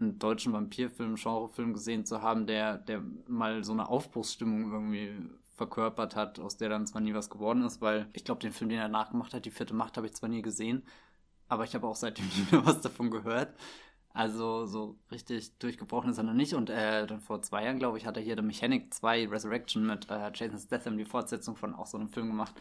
[0.00, 5.12] einen deutschen Vampirfilm, Genrefilm gesehen zu haben, der, der mal so eine Aufbruchsstimmung irgendwie
[5.54, 8.70] verkörpert hat, aus der dann zwar nie was geworden ist, weil ich glaube, den Film,
[8.70, 10.82] den er nachgemacht hat, die vierte Macht, habe ich zwar nie gesehen,
[11.48, 13.54] aber ich habe auch seitdem nie mehr was davon gehört.
[14.14, 16.54] Also so richtig durchgebrochen ist er noch nicht.
[16.54, 19.86] Und äh, dann vor zwei Jahren, glaube ich, hat er hier The Mechanic 2 Resurrection
[19.86, 22.54] mit äh, Jason Statham, die Fortsetzung von auch so einem Film gemacht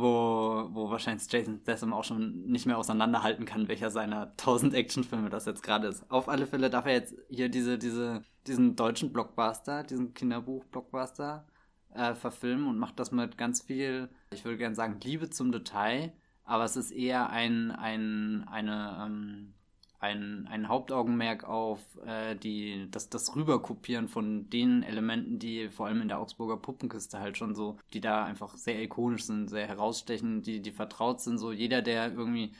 [0.00, 5.30] wo, wo wahrscheinlich Jason Statham auch schon nicht mehr auseinanderhalten kann, welcher seiner tausend Actionfilme
[5.30, 6.10] das jetzt gerade ist.
[6.10, 11.46] Auf alle Fälle darf er jetzt hier diese, diese, diesen deutschen Blockbuster, diesen Kinderbuch-Blockbuster
[11.94, 16.12] äh, verfilmen und macht das mit ganz viel, ich würde gerne sagen, Liebe zum Detail,
[16.44, 19.54] aber es ist eher ein, ein, eine, ähm,
[19.98, 26.02] ein, ein Hauptaugenmerk auf äh, die, das, das Rüberkopieren von den Elementen, die vor allem
[26.02, 30.42] in der Augsburger Puppenkiste halt schon so, die da einfach sehr ikonisch sind, sehr herausstechen,
[30.42, 31.38] die, die vertraut sind.
[31.38, 32.52] So jeder, der irgendwie,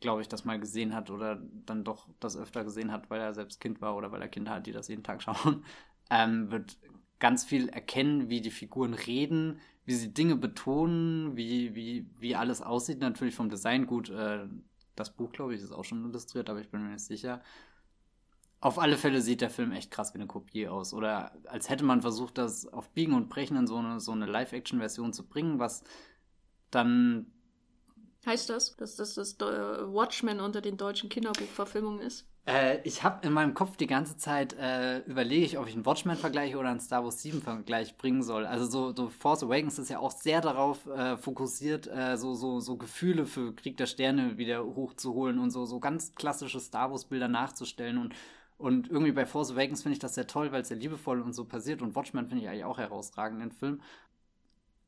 [0.00, 3.34] glaube ich, das mal gesehen hat oder dann doch das öfter gesehen hat, weil er
[3.34, 5.64] selbst Kind war oder weil er Kinder hat, die das jeden Tag schauen,
[6.10, 6.78] ähm, wird
[7.18, 12.62] ganz viel erkennen, wie die Figuren reden, wie sie Dinge betonen, wie, wie, wie alles
[12.62, 13.00] aussieht.
[13.00, 14.10] Natürlich vom Design gut.
[14.10, 14.46] Äh,
[14.96, 17.42] das Buch, glaube ich, ist auch schon illustriert, aber ich bin mir nicht sicher.
[18.60, 20.92] Auf alle Fälle sieht der Film echt krass wie eine Kopie aus.
[20.92, 24.26] Oder als hätte man versucht, das auf Biegen und Brechen in so eine, so eine
[24.26, 25.82] Live-Action-Version zu bringen, was
[26.70, 27.32] dann.
[28.26, 32.29] Heißt das, dass das das Watchmen unter den deutschen Kinderbuchverfilmungen ist?
[32.46, 35.84] Äh, ich habe in meinem Kopf die ganze Zeit äh, überlege ich, ob ich einen
[35.86, 38.46] Watchmen-Vergleich oder einen Star Wars 7-Vergleich bringen soll.
[38.46, 42.60] Also so, so, Force Awakens ist ja auch sehr darauf äh, fokussiert, äh, so, so,
[42.60, 47.28] so Gefühle für Krieg der Sterne wieder hochzuholen und so, so ganz klassische Star Wars-Bilder
[47.28, 47.98] nachzustellen.
[47.98, 48.14] Und,
[48.58, 51.34] und irgendwie bei Force Awakens finde ich das sehr toll, weil es sehr liebevoll und
[51.34, 51.82] so passiert.
[51.82, 53.80] Und Watchmen finde ich eigentlich auch herausragend, den Film.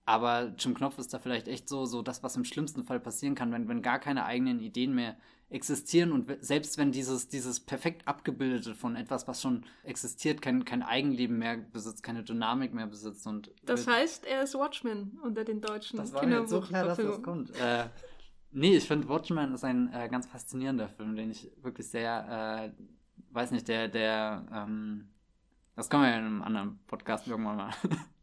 [0.04, 3.34] Aber Jim Knopf ist da vielleicht echt so, so das, was im schlimmsten Fall passieren
[3.34, 5.16] kann, wenn, wenn gar keine eigenen Ideen mehr
[5.48, 10.82] existieren und selbst wenn dieses, dieses perfekt abgebildete von etwas, was schon existiert, kein, kein
[10.82, 13.52] Eigenleben mehr besitzt, keine Dynamik mehr besitzt und.
[13.64, 16.96] Das heißt, er ist Watchmen unter den deutschen Das war mir jetzt so klar, dass
[16.98, 17.54] das kommt.
[17.60, 17.84] Äh,
[18.50, 22.82] nee, ich finde Watchmen ist ein äh, ganz faszinierender Film, den ich wirklich sehr, äh,
[23.30, 25.10] weiß nicht, der, der, ähm,
[25.76, 27.70] das können wir ja in einem anderen Podcast irgendwann mal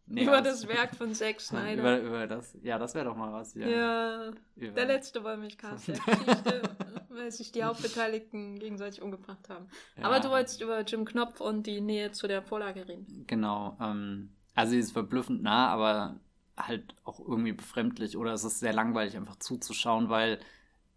[0.09, 1.79] Nee, über das Werk von Zack Snyder.
[1.79, 3.53] Über, über das, ja, das wäre doch mal was.
[3.53, 6.61] Ja, ja der letzte Wollmilchcast der Geschichte,
[7.09, 9.67] weil sich die Hauptbeteiligten gegenseitig umgebracht haben.
[9.97, 10.05] Ja.
[10.05, 13.25] Aber du wolltest über Jim Knopf und die Nähe zu der Vorlage reden.
[13.27, 13.77] Genau.
[13.79, 16.19] Ähm, also sie ist verblüffend nah, aber
[16.57, 20.39] halt auch irgendwie befremdlich oder es ist sehr langweilig einfach zuzuschauen, weil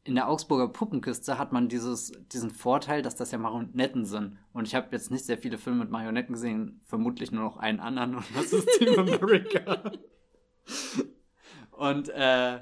[0.05, 4.39] in der Augsburger Puppenkiste hat man dieses, diesen Vorteil, dass das ja Marionetten sind.
[4.53, 7.81] Und ich habe jetzt nicht sehr viele Filme mit Marionetten gesehen, vermutlich nur noch einen
[7.81, 9.93] anderen und das ist Team America.
[11.71, 12.61] und äh,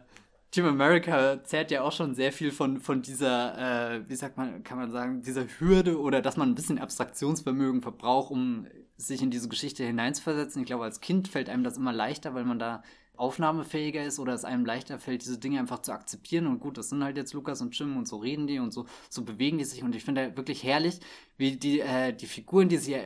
[0.51, 4.63] Team America zehrt ja auch schon sehr viel von, von dieser, äh, wie sagt man,
[4.63, 8.67] kann man sagen, dieser Hürde oder dass man ein bisschen Abstraktionsvermögen verbraucht, um
[8.97, 10.61] sich in diese Geschichte hineinzuversetzen.
[10.61, 12.83] Ich glaube, als Kind fällt einem das immer leichter, weil man da
[13.21, 16.47] aufnahmefähiger ist oder es einem leichter fällt, diese Dinge einfach zu akzeptieren.
[16.47, 18.87] Und gut, das sind halt jetzt Lukas und Jim und so reden die und so,
[19.09, 19.83] so bewegen die sich.
[19.83, 21.01] Und ich finde wirklich herrlich,
[21.37, 22.97] wie die, äh, die Figuren, die sie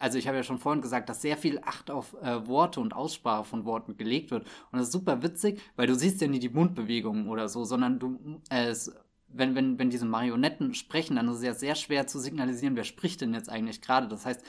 [0.00, 2.94] also ich habe ja schon vorhin gesagt, dass sehr viel Acht auf äh, Worte und
[2.94, 4.44] Aussprache von Worten gelegt wird.
[4.70, 7.98] Und das ist super witzig, weil du siehst ja nie die Mundbewegungen oder so, sondern
[7.98, 8.16] du,
[8.48, 8.92] äh, es,
[9.30, 12.84] wenn, wenn, wenn diese Marionetten sprechen, dann ist es ja sehr schwer zu signalisieren, wer
[12.84, 14.08] spricht denn jetzt eigentlich gerade.
[14.08, 14.42] Das heißt,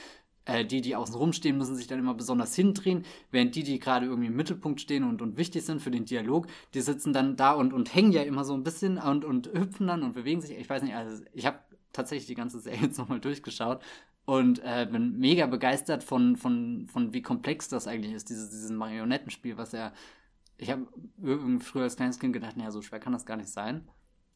[0.49, 3.79] äh, die, die außen rum stehen, müssen sich dann immer besonders hindrehen, während die, die
[3.79, 7.35] gerade irgendwie im Mittelpunkt stehen und, und wichtig sind für den Dialog, die sitzen dann
[7.35, 10.41] da und, und hängen ja immer so ein bisschen und, und hüpfen dann und bewegen
[10.41, 10.57] sich.
[10.57, 11.59] Ich weiß nicht, also ich habe
[11.93, 13.81] tatsächlich die ganze Serie jetzt nochmal durchgeschaut
[14.25, 18.71] und äh, bin mega begeistert von, von, von wie komplex das eigentlich ist, dieses, dieses
[18.71, 19.93] Marionettenspiel, was ja,
[20.57, 20.87] ich habe
[21.59, 23.87] früher als kleines Kind gedacht, naja, so schwer kann das gar nicht sein.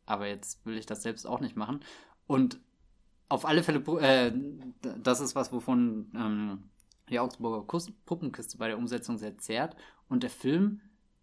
[0.05, 1.81] Aber jetzt will ich das selbst auch nicht machen.
[2.27, 2.59] Und
[3.33, 4.31] auf alle Fälle, äh,
[5.01, 6.63] das ist was, wovon ähm,
[7.09, 7.65] die Augsburger
[8.05, 9.75] Puppenkiste bei der Umsetzung sehr zehrt.
[10.07, 10.81] Und der Film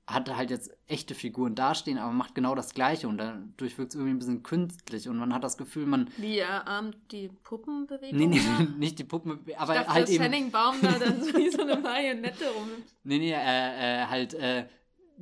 [0.09, 3.95] hat halt jetzt echte Figuren dastehen, aber macht genau das Gleiche und dadurch wirkt es
[3.95, 6.11] irgendwie ein bisschen künstlich und man hat das Gefühl, man.
[6.17, 8.19] Wie er ahmt die Puppenbewegung?
[8.19, 8.41] Nee, nee,
[8.77, 10.25] nicht die Puppen, aber ich dachte, halt dass eben.
[10.25, 12.71] Henning Baum da dann so wie so eine Marionette rum.
[13.05, 14.67] Nee, nee, äh, äh, halt, äh,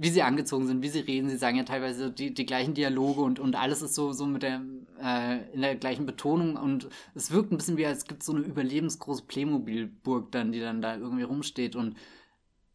[0.00, 3.20] wie sie angezogen sind, wie sie reden, sie sagen ja teilweise die, die gleichen Dialoge
[3.20, 4.62] und, und alles ist so, so mit der,
[5.02, 6.56] äh, in der gleichen Betonung.
[6.56, 10.60] Und es wirkt ein bisschen wie, als gibt es so eine überlebensgroße Playmobil-Burg dann, die
[10.60, 11.74] dann da irgendwie rumsteht.
[11.74, 11.96] Und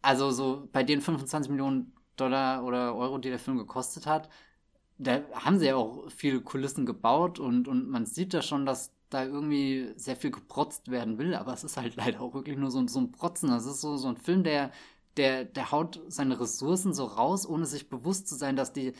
[0.01, 4.28] also so bei den 25 Millionen Dollar oder Euro, die der Film gekostet hat,
[4.97, 7.39] da haben sie ja auch viele Kulissen gebaut.
[7.39, 11.53] Und, und man sieht da schon, dass da irgendwie sehr viel geprotzt werden will, aber
[11.53, 13.49] es ist halt leider auch wirklich nur so, so ein Protzen.
[13.49, 14.71] Das ist so, so ein Film, der,
[15.18, 18.93] der, der haut seine Ressourcen so raus, ohne sich bewusst zu sein, dass die,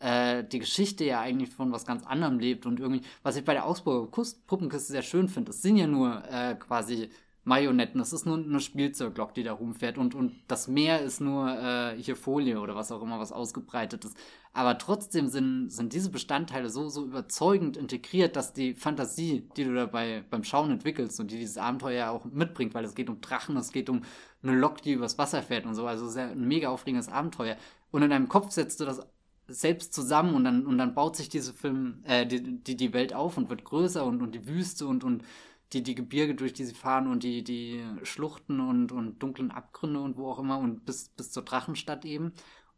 [0.00, 3.54] äh, die Geschichte ja eigentlich von was ganz anderem lebt und irgendwie, was ich bei
[3.54, 4.08] der Augsburger
[4.46, 7.10] Puppenkiste sehr schön finde, es sind ja nur äh, quasi
[7.48, 7.98] Marionetten.
[7.98, 9.98] Das ist nur eine Spielzeuglok, die da rumfährt.
[9.98, 14.04] Und, und das Meer ist nur äh, hier Folie oder was auch immer, was ausgebreitet
[14.04, 14.16] ist.
[14.52, 19.74] Aber trotzdem sind, sind diese Bestandteile so, so überzeugend integriert, dass die Fantasie, die du
[19.74, 23.56] dabei beim Schauen entwickelst und die dieses Abenteuer auch mitbringt, weil es geht um Drachen,
[23.56, 24.02] es geht um
[24.42, 25.86] eine Lok, die übers Wasser fährt und so.
[25.86, 27.56] Also sehr ein mega aufregendes Abenteuer.
[27.90, 29.00] Und in deinem Kopf setzt du das
[29.48, 33.14] selbst zusammen und dann, und dann baut sich diese Film, äh, die, die, die Welt
[33.14, 35.24] auf und wird größer und, und die Wüste und, und
[35.72, 40.00] die, die Gebirge, durch die sie fahren und die, die Schluchten und, und dunklen Abgründe
[40.00, 42.32] und wo auch immer und bis, bis zur Drachenstadt eben.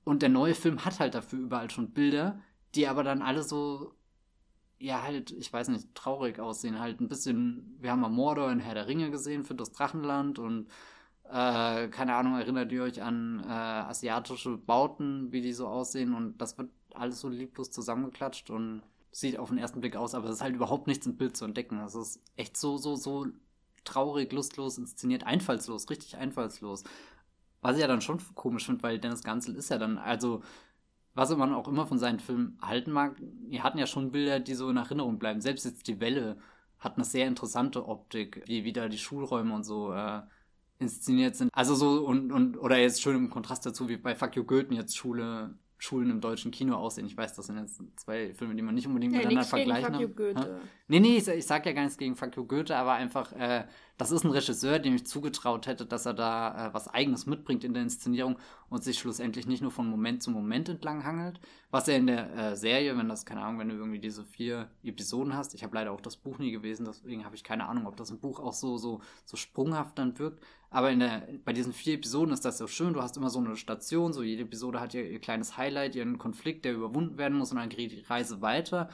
[0.04, 2.40] Und der neue Film hat halt dafür überall schon Bilder,
[2.74, 3.94] die aber dann alle so,
[4.78, 6.80] ja, halt, ich weiß nicht, traurig aussehen.
[6.80, 10.38] Halt ein bisschen, wir haben mal Mordor in Herr der Ringe gesehen für das Drachenland
[10.38, 10.68] und
[11.24, 16.38] äh, keine Ahnung, erinnert ihr euch an äh, asiatische Bauten, wie die so aussehen und
[16.38, 18.82] das wird alles so lieblos zusammengeklatscht und
[19.12, 21.44] sieht auf den ersten Blick aus, aber es ist halt überhaupt nichts im Bild zu
[21.44, 21.78] entdecken.
[21.80, 23.26] Es ist echt so, so, so
[23.84, 26.84] traurig, lustlos inszeniert, einfallslos, richtig einfallslos.
[27.62, 30.42] Was ich ja dann schon komisch finde, weil Dennis Gansel ist ja dann, also,
[31.14, 34.54] was man auch immer von seinen Filmen halten mag, wir hatten ja schon Bilder, die
[34.54, 35.40] so in Erinnerung bleiben.
[35.40, 36.38] Selbst jetzt die Welle
[36.78, 40.22] hat eine sehr interessante Optik, wie wieder die Schulräume und so äh,
[40.78, 41.50] inszeniert sind.
[41.52, 44.74] Also so und, und oder jetzt schön im Kontrast dazu, wie bei Fuck You Goethen
[44.74, 47.06] jetzt Schule Schulen im deutschen Kino aussehen.
[47.06, 50.14] Ich weiß, das sind jetzt zwei Filme, die man nicht unbedingt ja, miteinander vergleichen kann.
[50.14, 50.60] Goethe.
[50.88, 53.64] Nee, nee, ich, ich sag ja gar nichts gegen Fuck you Goethe, aber einfach, äh,
[54.00, 57.64] das ist ein Regisseur, dem ich zugetraut hätte, dass er da äh, was Eigenes mitbringt
[57.64, 58.38] in der Inszenierung
[58.70, 61.38] und sich schlussendlich nicht nur von Moment zu Moment entlang hangelt.
[61.70, 64.70] Was er in der äh, Serie, wenn das, keine Ahnung, wenn du irgendwie diese vier
[64.82, 67.86] Episoden hast, ich habe leider auch das Buch nie gelesen, deswegen habe ich keine Ahnung,
[67.86, 70.42] ob das im Buch auch so, so, so sprunghaft dann wirkt.
[70.70, 72.94] Aber in der, bei diesen vier Episoden ist das so schön.
[72.94, 76.16] Du hast immer so eine Station, so jede Episode hat ja ihr kleines Highlight, ihren
[76.16, 78.88] Konflikt, der überwunden werden muss und dann geht die Reise weiter.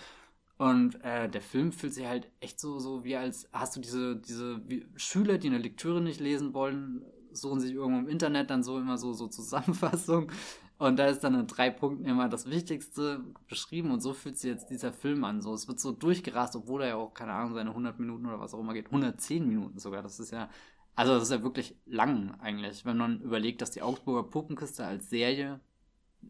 [0.59, 4.17] Und äh, der Film fühlt sich halt echt so, so wie als hast du diese,
[4.17, 4.63] diese
[4.97, 8.97] Schüler, die eine Lektüre nicht lesen wollen, suchen sich irgendwo im Internet dann so immer
[8.97, 10.33] so, so Zusammenfassung.
[10.79, 14.51] Und da ist dann in drei Punkten immer das Wichtigste beschrieben und so fühlt sich
[14.51, 15.41] jetzt dieser Film an.
[15.41, 18.41] So, es wird so durchgerast, obwohl er ja auch, keine Ahnung, seine 100 Minuten oder
[18.41, 18.87] was auch immer geht.
[18.87, 20.03] 110 Minuten sogar.
[20.03, 20.51] Das ist ja
[20.97, 25.11] also das ist ja wirklich lang eigentlich, wenn man überlegt, dass die Augsburger Puppenkiste als
[25.11, 25.61] Serie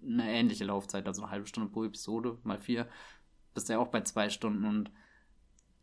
[0.04, 2.88] eine ähnliche Laufzeit, also eine halbe Stunde pro Episode, mal vier,
[3.56, 4.92] bist du ja auch bei zwei Stunden und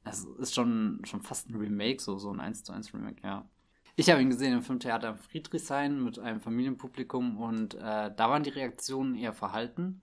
[0.05, 3.49] es ist schon, schon fast ein Remake, so, so ein 1 zu 1 Remake, ja.
[3.95, 7.79] Ich habe ihn gesehen im Filmtheater am Friedrichshain mit einem Familienpublikum und äh,
[8.15, 10.01] da waren die Reaktionen eher verhalten.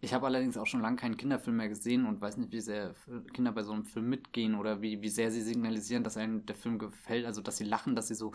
[0.00, 2.94] Ich habe allerdings auch schon lange keinen Kinderfilm mehr gesehen und weiß nicht, wie sehr
[3.34, 6.56] Kinder bei so einem Film mitgehen oder wie, wie sehr sie signalisieren, dass einem der
[6.56, 7.26] Film gefällt.
[7.26, 8.32] Also, dass sie lachen, dass sie so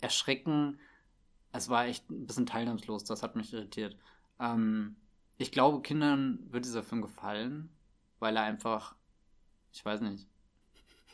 [0.00, 0.80] erschrecken.
[1.52, 3.96] Es war echt ein bisschen teilnahmslos, das hat mich irritiert.
[4.40, 4.96] Ähm,
[5.36, 7.70] ich glaube, Kindern wird dieser Film gefallen,
[8.24, 8.96] weil er einfach,
[9.70, 10.26] ich weiß nicht.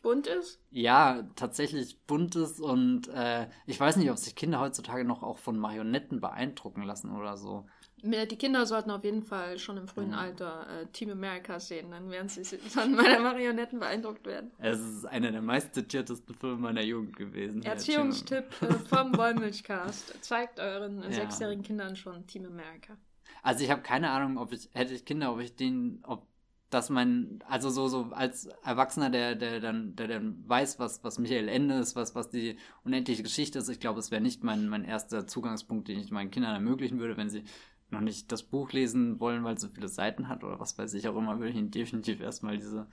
[0.00, 0.60] Bunt ist?
[0.70, 5.38] Ja, tatsächlich bunt ist und äh, ich weiß nicht, ob sich Kinder heutzutage noch auch
[5.38, 7.66] von Marionetten beeindrucken lassen oder so.
[8.02, 10.14] Die Kinder sollten auf jeden Fall schon im frühen mhm.
[10.14, 14.52] Alter äh, Team America sehen, dann werden sie von meiner Marionetten beeindruckt werden.
[14.58, 17.62] Es ist einer der meist zitiertesten Filme meiner Jugend gewesen.
[17.62, 20.14] Erziehungstipp äh, vom Wollmilchcast.
[20.22, 21.10] Zeigt euren ja.
[21.10, 22.96] sechsjährigen Kindern schon Team America.
[23.42, 26.29] Also ich habe keine Ahnung, ob ich, hätte ich Kinder, ob ich denen, ob
[26.70, 31.18] dass man, also so, so als Erwachsener, der, der dann, der dann weiß, was, was
[31.18, 34.68] Michael Ende ist, was, was die unendliche Geschichte ist, ich glaube, es wäre nicht mein,
[34.68, 37.42] mein erster Zugangspunkt, den ich meinen Kindern ermöglichen würde, wenn sie
[37.90, 40.94] noch nicht das Buch lesen wollen, weil es so viele Seiten hat oder was weiß
[40.94, 42.86] ich auch immer, würde ich ihnen definitiv erstmal diese,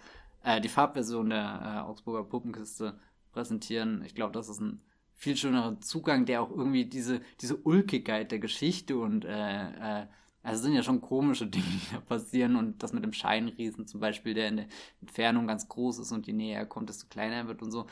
[0.44, 3.00] äh, die Farbversion der äh, Augsburger Puppenkiste
[3.32, 4.04] präsentieren.
[4.06, 4.82] Ich glaube, das ist ein
[5.14, 10.08] viel schönerer Zugang, der auch irgendwie diese, diese Ulkigkeit der Geschichte und äh, äh,
[10.44, 13.88] also es sind ja schon komische Dinge, die da passieren und das mit dem Scheinriesen
[13.88, 14.68] zum Beispiel, der in der
[15.02, 17.88] Entfernung ganz groß ist und je näher er kommt, desto kleiner er wird und so.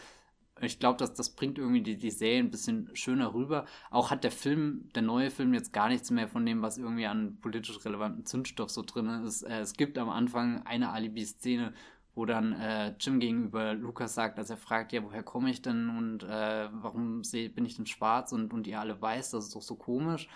[0.61, 3.65] Ich glaube, dass das bringt irgendwie die, die Serie ein bisschen schöner rüber.
[3.91, 7.07] Auch hat der Film, der neue Film jetzt gar nichts mehr von dem, was irgendwie
[7.07, 9.43] an politisch relevanten Zündstoff so drin ist.
[9.43, 11.73] Äh, es gibt am Anfang eine Alibi-Szene,
[12.15, 15.89] wo dann äh, Jim gegenüber Lukas sagt, als er fragt, ja, woher komme ich denn
[15.89, 19.61] und äh, warum bin ich denn schwarz und, und ihr alle weiß, das ist doch
[19.61, 20.29] so komisch.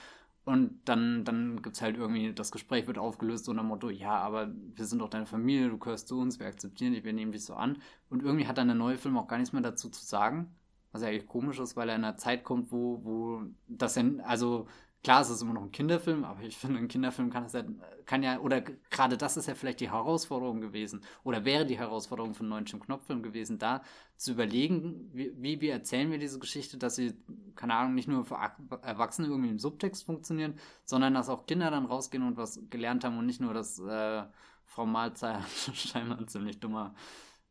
[0.49, 4.15] Und dann, dann gibt es halt irgendwie, das Gespräch wird aufgelöst so unter Motto, ja,
[4.15, 7.31] aber wir sind doch deine Familie, du gehörst zu uns, wir akzeptieren dich, wir nehmen
[7.31, 7.77] dich so an.
[8.09, 10.49] Und irgendwie hat dann der neue Film auch gar nichts mehr dazu zu sagen.
[10.91, 14.03] Was ja eigentlich komisch ist, weil er in einer Zeit kommt, wo, wo das ja,
[14.23, 14.65] also
[15.01, 17.63] Klar, es ist immer noch ein Kinderfilm, aber ich finde, ein Kinderfilm kann ja,
[18.05, 22.33] kann ja, oder gerade das ist ja vielleicht die Herausforderung gewesen, oder wäre die Herausforderung
[22.33, 23.81] von neuen Jim Knopf-Film gewesen, da
[24.17, 27.13] zu überlegen, wie, wie, wie erzählen wir diese Geschichte, dass sie,
[27.55, 28.35] keine Ahnung, nicht nur für
[28.81, 33.17] Erwachsene irgendwie im Subtext funktionieren, sondern dass auch Kinder dann rausgehen und was gelernt haben
[33.17, 34.23] und nicht nur, dass äh,
[34.65, 35.43] Frau Malzeit
[35.73, 36.93] scheinbar ein ziemlich dummer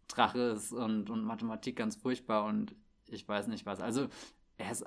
[0.06, 2.74] Drache ist und, und Mathematik ganz furchtbar und
[3.06, 3.80] ich weiß nicht was.
[3.80, 4.08] Also,
[4.58, 4.84] er ist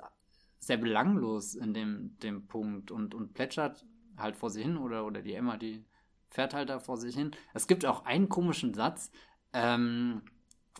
[0.62, 3.84] sehr belanglos in dem, dem Punkt und, und plätschert
[4.16, 5.84] halt vor sich hin oder, oder die Emma, die
[6.30, 7.32] fährt halt da vor sich hin.
[7.52, 9.10] Es gibt auch einen komischen Satz,
[9.52, 10.22] ähm,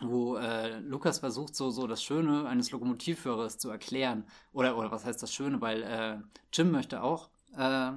[0.01, 4.25] wo äh, Lukas versucht, so, so das Schöne eines Lokomotivführers zu erklären.
[4.53, 5.61] Oder, oder was heißt das Schöne?
[5.61, 6.19] Weil äh,
[6.53, 7.91] Jim möchte auch äh,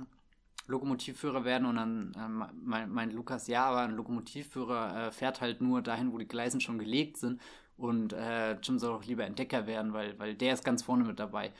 [0.68, 5.62] Lokomotivführer werden und dann äh, meint, meint Lukas, ja, aber ein Lokomotivführer äh, fährt halt
[5.62, 7.40] nur dahin, wo die Gleisen schon gelegt sind.
[7.78, 11.20] Und äh, Jim soll auch lieber Entdecker werden, weil, weil der ist ganz vorne mit
[11.20, 11.52] dabei.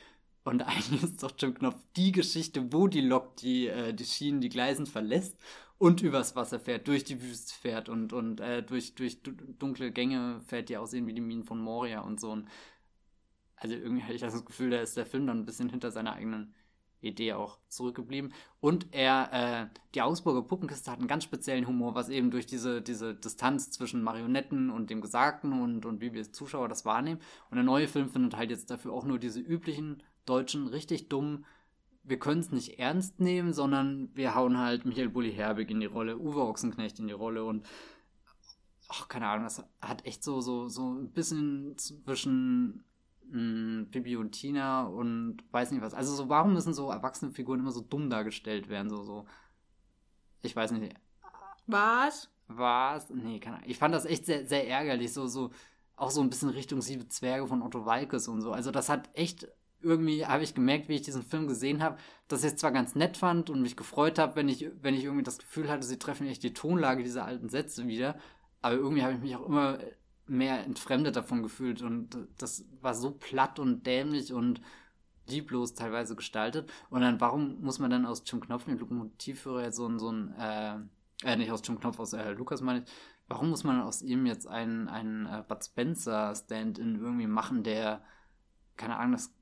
[0.46, 4.40] Und eigentlich ist doch Jim Knopf die Geschichte, wo die Lok die, äh, die Schienen,
[4.40, 5.36] die Gleisen verlässt
[5.78, 9.18] und übers Wasser fährt, durch die Wüste fährt und, und äh, durch, durch
[9.58, 12.30] dunkle Gänge fährt, die aussehen wie die Minen von Moria und so.
[12.30, 12.48] Und
[13.56, 16.14] also irgendwie hatte ich das Gefühl, da ist der Film dann ein bisschen hinter seiner
[16.14, 16.54] eigenen
[17.00, 18.32] Idee auch zurückgeblieben.
[18.60, 22.82] Und er, äh, die Augsburger Puppenkiste hat einen ganz speziellen Humor, was eben durch diese,
[22.82, 27.20] diese Distanz zwischen Marionetten und dem Gesagten und, und wie wir als Zuschauer das wahrnehmen.
[27.50, 31.44] Und der neue Film findet halt jetzt dafür auch nur diese üblichen Deutschen richtig dumm.
[32.02, 35.86] Wir können es nicht ernst nehmen, sondern wir hauen halt Michael Bulli Herbig in die
[35.86, 37.66] Rolle, Uwe Ochsenknecht in die Rolle und
[38.88, 42.84] ach, keine Ahnung, das hat echt so, so, so ein bisschen zwischen
[43.30, 45.94] mh, hm, Bibi und Tina und weiß nicht was.
[45.94, 48.90] Also so, warum müssen so erwachsene Figuren immer so dumm dargestellt werden?
[48.90, 49.26] So, so.
[50.42, 50.94] Ich weiß nicht.
[51.66, 52.30] Was?
[52.48, 53.10] Was?
[53.10, 53.68] Nee, keine Ahnung.
[53.68, 55.12] Ich fand das echt sehr, sehr ärgerlich.
[55.12, 55.50] So, so,
[55.96, 58.52] auch so ein bisschen Richtung Siebe Zwerge von Otto Walkes und so.
[58.52, 59.48] Also das hat echt
[59.86, 61.96] irgendwie habe ich gemerkt, wie ich diesen Film gesehen habe,
[62.28, 65.04] dass ich es zwar ganz nett fand und mich gefreut habe, wenn ich, wenn ich
[65.04, 68.18] irgendwie das Gefühl hatte, sie treffen echt die Tonlage dieser alten Sätze wieder,
[68.62, 69.78] aber irgendwie habe ich mich auch immer
[70.26, 74.60] mehr entfremdet davon gefühlt und das war so platt und dämlich und
[75.28, 76.70] lieblos teilweise gestaltet.
[76.90, 80.10] Und dann, warum muss man dann aus Jim Knopf, den Lokomotivführer, jetzt so ein, so
[80.10, 80.76] ein, äh,
[81.24, 82.90] äh, nicht aus Jim Knopf, aus äh, Lukas meine ich,
[83.28, 88.02] warum muss man aus ihm jetzt einen, einen äh, Bud Spencer Stand-in irgendwie machen, der,
[88.76, 89.34] keine Ahnung, das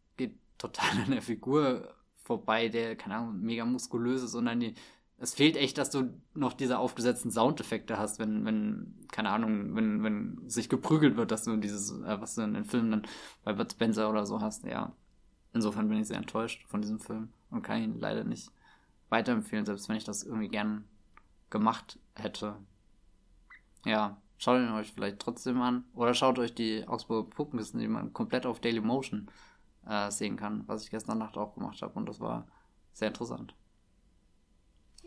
[0.58, 1.94] total an der Figur
[2.24, 4.74] vorbei, der, keine Ahnung, mega muskulös ist, sondern die,
[5.18, 10.02] es fehlt echt, dass du noch diese aufgesetzten Soundeffekte hast, wenn, wenn, keine Ahnung, wenn,
[10.02, 13.02] wenn sich geprügelt wird, dass du dieses, äh, was du in den Filmen dann
[13.44, 14.92] bei Bud Spencer oder so hast, ja.
[15.52, 18.50] Insofern bin ich sehr enttäuscht von diesem Film und kann ihn leider nicht
[19.08, 20.84] weiterempfehlen, selbst wenn ich das irgendwie gern
[21.48, 22.56] gemacht hätte.
[23.84, 25.84] Ja, schaut ihn euch vielleicht trotzdem an.
[25.94, 29.30] Oder schaut euch die Augsburger Puppenkisten, die man komplett auf Daily Motion
[29.88, 31.94] äh, sehen kann, was ich gestern Nacht auch gemacht habe.
[31.94, 32.46] Und das war
[32.92, 33.54] sehr interessant.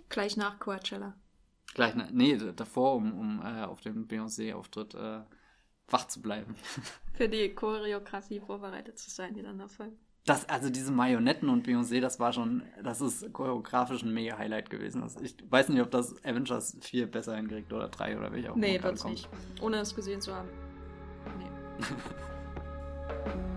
[0.09, 1.15] Gleich nach Coachella.
[1.73, 5.21] Gleich, nach, nee, davor, um, um äh, auf dem Beyoncé-Auftritt äh,
[5.89, 6.55] wach zu bleiben.
[7.13, 9.97] Für die Choreografie vorbereitet zu sein, die dann da folgt.
[10.25, 14.69] Das, also diese Marionetten und Beyoncé, das war schon, das ist choreografisch ein mega Highlight
[14.69, 15.01] gewesen.
[15.01, 18.57] Das, ich weiß nicht, ob das Avengers 4 besser hinkriegt oder 3 oder welcher auch
[18.57, 19.30] Nee, wird's nicht.
[19.61, 20.49] Ohne es gesehen zu haben.
[21.39, 21.86] Nee.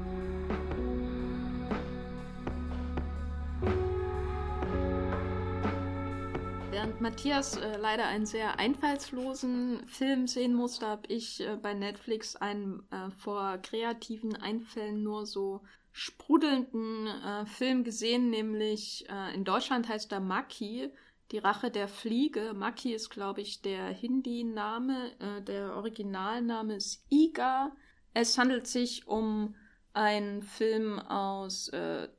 [7.00, 12.82] Matthias äh, leider einen sehr einfallslosen Film sehen musste, habe ich äh, bei Netflix einen
[12.90, 20.12] äh, vor kreativen Einfällen nur so sprudelnden äh, Film gesehen, nämlich äh, in Deutschland heißt
[20.12, 20.90] er Maki.
[21.30, 22.52] Die Rache der Fliege.
[22.54, 25.12] Maki ist, glaube ich, der Hindi-Name.
[25.20, 27.72] Äh, der Originalname ist Iga.
[28.12, 29.54] Es handelt sich um
[29.94, 31.70] einen Film aus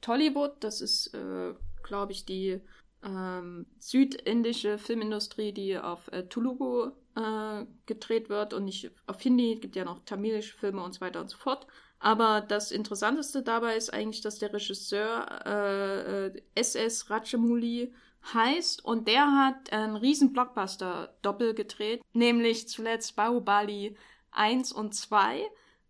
[0.02, 0.56] Tollywood.
[0.60, 1.16] Das ist,
[1.84, 2.62] glaube ich, die
[3.04, 9.54] ähm, südindische Filmindustrie, die auf äh, Telugu äh, gedreht wird und nicht auf Hindi.
[9.54, 11.68] Es gibt ja noch tamilische Filme und so weiter und so fort.
[11.99, 17.93] Aber das Interessanteste dabei ist eigentlich, dass der Regisseur äh, SS äh, Rajamouli
[18.34, 23.95] heißt und der hat einen riesen Blockbuster doppel gedreht, nämlich zuletzt Bahubali
[24.32, 25.43] 1 und 2.